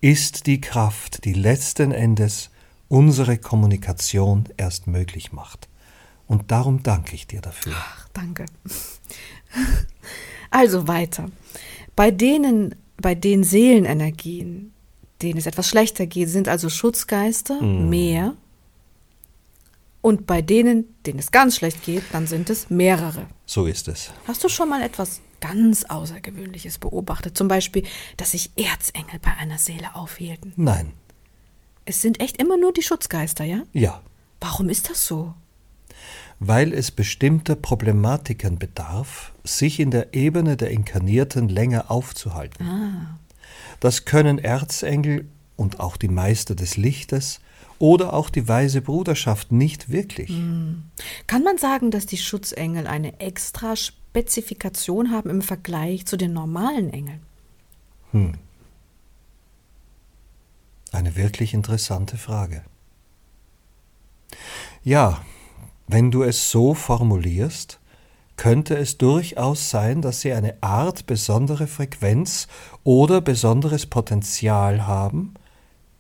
ist 0.01 0.47
die 0.47 0.61
Kraft, 0.61 1.25
die 1.25 1.33
letzten 1.33 1.93
Endes 1.93 2.51
unsere 2.89 3.37
Kommunikation 3.37 4.45
erst 4.57 4.87
möglich 4.87 5.33
macht. 5.33 5.69
Und 6.29 6.51
darum 6.51 6.83
danke 6.83 7.15
ich 7.15 7.27
dir 7.27 7.41
dafür. 7.41 7.75
Ach, 7.77 8.09
danke. 8.13 8.47
Also 10.51 10.89
weiter. 10.89 11.31
Bei 11.95 12.11
denen, 12.11 12.75
bei 12.97 13.15
den 13.15 13.45
Seelenenergien, 13.45 14.73
denen 15.21 15.39
es 15.39 15.45
etwas 15.45 15.69
schlechter 15.69 16.07
geht, 16.07 16.31
sind 16.31 16.49
also 16.49 16.71
Schutzgeister 16.71 17.61
mehr. 17.61 18.35
Und 20.01 20.27
bei 20.27 20.41
denen, 20.41 20.87
denen 21.05 21.19
es 21.19 21.33
ganz 21.33 21.57
schlecht 21.57 21.83
geht, 21.83 22.03
dann 22.13 22.27
sind 22.27 22.49
es 22.49 22.71
mehrere. 22.71 23.27
So 23.45 23.67
ist 23.67 23.89
es. 23.89 24.11
Hast 24.27 24.43
du 24.43 24.49
schon 24.49 24.71
mal 24.71 24.81
etwas 24.81 25.21
ganz 25.41 25.85
Außergewöhnliches 25.85 26.79
beobachtet? 26.79 27.37
Zum 27.37 27.49
Beispiel, 27.49 27.85
dass 28.17 28.31
sich 28.31 28.51
Erzengel 28.57 29.19
bei 29.21 29.35
einer 29.35 29.59
Seele 29.59 29.95
aufhielten. 29.97 30.55
Nein. 30.57 30.93
Es 31.85 32.01
sind 32.01 32.21
echt 32.21 32.39
immer 32.39 32.57
nur 32.57 32.73
die 32.73 32.83
Schutzgeister, 32.83 33.45
ja? 33.45 33.65
Ja. 33.75 34.01
Warum 34.41 34.71
ist 34.71 34.89
das 34.89 35.07
so? 35.07 35.35
Weil 36.41 36.73
es 36.73 36.91
bestimmter 36.91 37.57
Problematiken 37.57 38.59
bedarf, 38.59 39.33
sich 39.45 39.81
in 39.81 39.91
der 39.91 40.15
Ebene 40.15 40.57
der 40.57 40.71
Inkarnierten 40.71 41.49
länger 41.49 41.91
aufzuhalten. 41.91 43.19
Das 43.81 44.05
können 44.05 44.39
Erzengel 44.39 45.27
und 45.57 45.81
auch 45.81 45.97
die 45.97 46.09
Meister 46.09 46.55
des 46.55 46.77
Lichtes 46.77 47.41
oder 47.79 48.13
auch 48.13 48.31
die 48.31 48.49
weise 48.49 48.81
Bruderschaft 48.83 49.53
nicht 49.53 49.91
wirklich. 49.91 50.31
Kann 51.27 51.43
man 51.43 51.59
sagen, 51.59 51.91
dass 51.91 52.07
die 52.07 52.19
Schutzengel 52.19 52.87
eine 52.87 53.21
extra 53.21 53.77
Spezifikation 53.77 55.11
haben 55.11 55.31
im 55.31 55.43
Vergleich 55.43 56.07
zu 56.07 56.17
den 56.17 56.33
normalen 56.33 56.93
Engeln? 56.93 57.21
Eine 60.93 61.17
wirklich 61.17 61.55
interessante 61.55 62.17
Frage. 62.17 62.63
Ja, 64.83 65.23
wenn 65.89 66.11
du 66.11 66.23
es 66.23 66.51
so 66.51 66.75
formulierst, 66.75 67.81
könnte 68.37 68.77
es 68.77 68.99
durchaus 68.99 69.69
sein, 69.69 70.01
dass 70.01 70.21
sie 70.21 70.33
eine 70.33 70.63
Art 70.63 71.07
besondere 71.07 71.67
Frequenz 71.67 72.47
oder 72.85 73.21
besonderes 73.21 73.87
Potenzial 73.87 74.87
haben, 74.87 75.35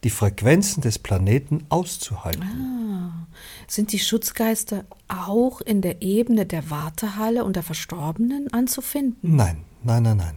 die 0.04 0.10
Frequenzen 0.10 0.80
des 0.80 0.98
Planeten 1.00 1.64
auszuhalten. 1.68 3.26
Sind 3.66 3.92
die 3.92 3.98
Schutzgeister 3.98 4.84
auch 5.08 5.60
in 5.60 5.82
der 5.82 6.02
Ebene 6.02 6.46
der 6.46 6.70
Wartehalle 6.70 7.44
und 7.44 7.56
der 7.56 7.64
Verstorbenen 7.64 8.52
anzufinden? 8.52 9.36
Nein, 9.36 9.64
nein, 9.82 10.04
nein, 10.04 10.16
nein. 10.18 10.36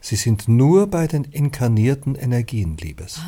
Sie 0.00 0.16
sind 0.16 0.48
nur 0.48 0.86
bei 0.86 1.06
den 1.06 1.24
inkarnierten 1.24 2.14
Energien, 2.14 2.76
Liebes. 2.76 3.20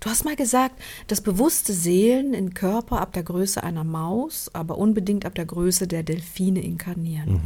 Du 0.00 0.10
hast 0.10 0.24
mal 0.24 0.36
gesagt, 0.36 0.80
dass 1.06 1.20
bewusste 1.20 1.72
Seelen 1.72 2.34
in 2.34 2.54
Körper 2.54 3.00
ab 3.00 3.12
der 3.12 3.22
Größe 3.22 3.62
einer 3.62 3.84
Maus, 3.84 4.50
aber 4.52 4.78
unbedingt 4.78 5.24
ab 5.24 5.34
der 5.34 5.46
Größe 5.46 5.86
der 5.86 6.02
Delfine 6.02 6.62
inkarnieren. 6.62 7.40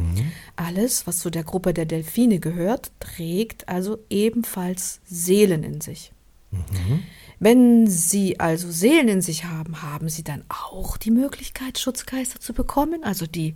Alles, 0.57 1.07
was 1.07 1.19
zu 1.19 1.31
der 1.31 1.45
Gruppe 1.45 1.75
der 1.75 1.87
Delfine 1.87 2.41
gehört, 2.41 2.93
trägt 3.01 3.69
also 3.69 3.99
ebenfalls 4.11 5.01
Seelen 5.05 5.63
in 5.63 5.81
sich. 5.81 6.13
Wenn 7.41 7.89
Sie 7.89 8.41
also 8.41 8.71
Seelen 8.71 9.09
in 9.09 9.23
sich 9.23 9.45
haben, 9.45 9.83
haben 9.83 10.09
Sie 10.09 10.23
dann 10.23 10.45
auch 10.49 10.97
die 10.97 11.11
Möglichkeit, 11.11 11.79
Schutzgeister 11.79 12.41
zu 12.41 12.55
bekommen, 12.55 13.03
also 13.05 13.27
die 13.27 13.55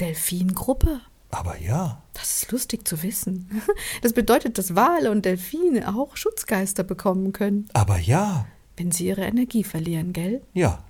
Delfingruppe? 0.00 1.00
Aber 1.34 1.58
ja. 1.58 2.00
Das 2.12 2.42
ist 2.42 2.52
lustig 2.52 2.86
zu 2.86 3.02
wissen. 3.02 3.62
Das 4.02 4.12
bedeutet, 4.12 4.56
dass 4.56 4.76
Wale 4.76 5.10
und 5.10 5.24
Delfine 5.24 5.88
auch 5.88 6.16
Schutzgeister 6.16 6.84
bekommen 6.84 7.32
können. 7.32 7.68
Aber 7.72 7.98
ja. 7.98 8.46
Wenn 8.76 8.92
sie 8.92 9.08
ihre 9.08 9.24
Energie 9.24 9.64
verlieren, 9.64 10.12
gell? 10.12 10.42
Ja. 10.52 10.84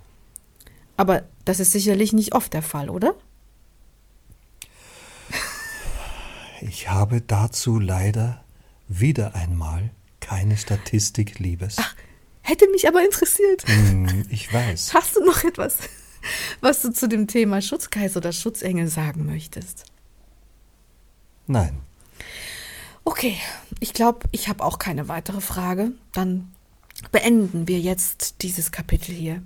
Aber 0.97 1.23
das 1.45 1.59
ist 1.59 1.71
sicherlich 1.71 2.13
nicht 2.13 2.33
oft 2.35 2.53
der 2.53 2.61
Fall, 2.61 2.89
oder? 2.89 3.15
Ich 6.61 6.89
habe 6.89 7.21
dazu 7.21 7.79
leider 7.79 8.43
wieder 8.87 9.35
einmal 9.35 9.91
keine 10.19 10.57
Statistik, 10.57 11.37
Liebes. 11.39 11.75
Ach, 11.79 11.95
hätte 12.41 12.67
mich 12.69 12.87
aber 12.87 13.03
interessiert. 13.03 13.67
Hm, 13.67 14.25
ich 14.29 14.51
weiß. 14.53 14.93
Hast 14.93 15.15
du 15.15 15.25
noch 15.25 15.43
etwas, 15.43 15.77
was 16.61 16.81
du 16.81 16.91
zu 16.91 17.07
dem 17.07 17.27
Thema 17.27 17.61
Schutzgeist 17.61 18.15
oder 18.17 18.31
Schutzengel 18.31 18.87
sagen 18.87 19.25
möchtest? 19.25 19.85
Nein. 21.47 21.77
Okay, 23.03 23.37
ich 23.79 23.93
glaube, 23.93 24.19
ich 24.31 24.49
habe 24.49 24.63
auch 24.63 24.79
keine 24.79 25.07
weitere 25.07 25.41
Frage. 25.41 25.91
Dann 26.11 26.51
beenden 27.11 27.67
wir 27.67 27.79
jetzt 27.79 28.41
dieses 28.41 28.71
Kapitel 28.71 29.13
hier. 29.13 29.43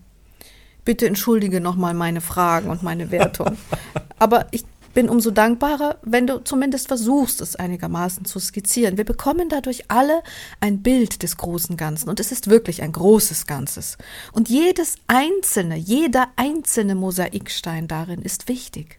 Bitte 0.85 1.07
entschuldige 1.07 1.59
nochmal 1.59 1.93
meine 1.93 2.21
Fragen 2.21 2.69
und 2.69 2.83
meine 2.83 3.11
Wertung. 3.11 3.57
Aber 4.19 4.47
ich 4.51 4.65
bin 4.93 5.09
umso 5.09 5.31
dankbarer, 5.31 5.97
wenn 6.01 6.25
du 6.25 6.43
zumindest 6.43 6.87
versuchst, 6.87 7.41
es 7.41 7.55
einigermaßen 7.55 8.25
zu 8.25 8.39
skizzieren. 8.39 8.97
Wir 8.97 9.05
bekommen 9.05 9.49
dadurch 9.49 9.89
alle 9.89 10.23
ein 10.59 10.81
Bild 10.81 11.21
des 11.23 11.37
großen 11.37 11.77
Ganzen 11.77 12.09
und 12.09 12.19
es 12.19 12.31
ist 12.31 12.49
wirklich 12.49 12.81
ein 12.81 12.91
großes 12.91 13.45
Ganzes. 13.45 13.97
Und 14.31 14.49
jedes 14.49 14.95
einzelne, 15.07 15.75
jeder 15.75 16.29
einzelne 16.35 16.95
Mosaikstein 16.95 17.87
darin 17.87 18.21
ist 18.21 18.47
wichtig. 18.47 18.98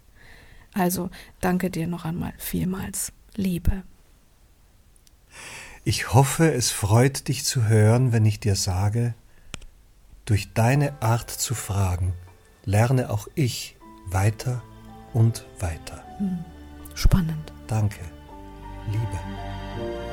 Also 0.72 1.10
danke 1.40 1.70
dir 1.70 1.86
noch 1.86 2.04
einmal 2.04 2.32
vielmals, 2.38 3.12
Liebe. 3.34 3.82
Ich 5.84 6.12
hoffe, 6.12 6.52
es 6.52 6.70
freut 6.70 7.28
dich 7.28 7.44
zu 7.44 7.66
hören, 7.66 8.12
wenn 8.12 8.24
ich 8.24 8.38
dir 8.38 8.54
sage, 8.54 9.14
durch 10.24 10.52
deine 10.52 11.00
Art 11.02 11.30
zu 11.30 11.54
fragen, 11.54 12.12
lerne 12.64 13.10
auch 13.10 13.26
ich 13.34 13.76
weiter 14.06 14.62
und 15.12 15.46
weiter. 15.58 16.04
Hm. 16.18 16.44
Spannend. 16.94 17.52
Danke, 17.66 18.00
Liebe. 18.88 20.09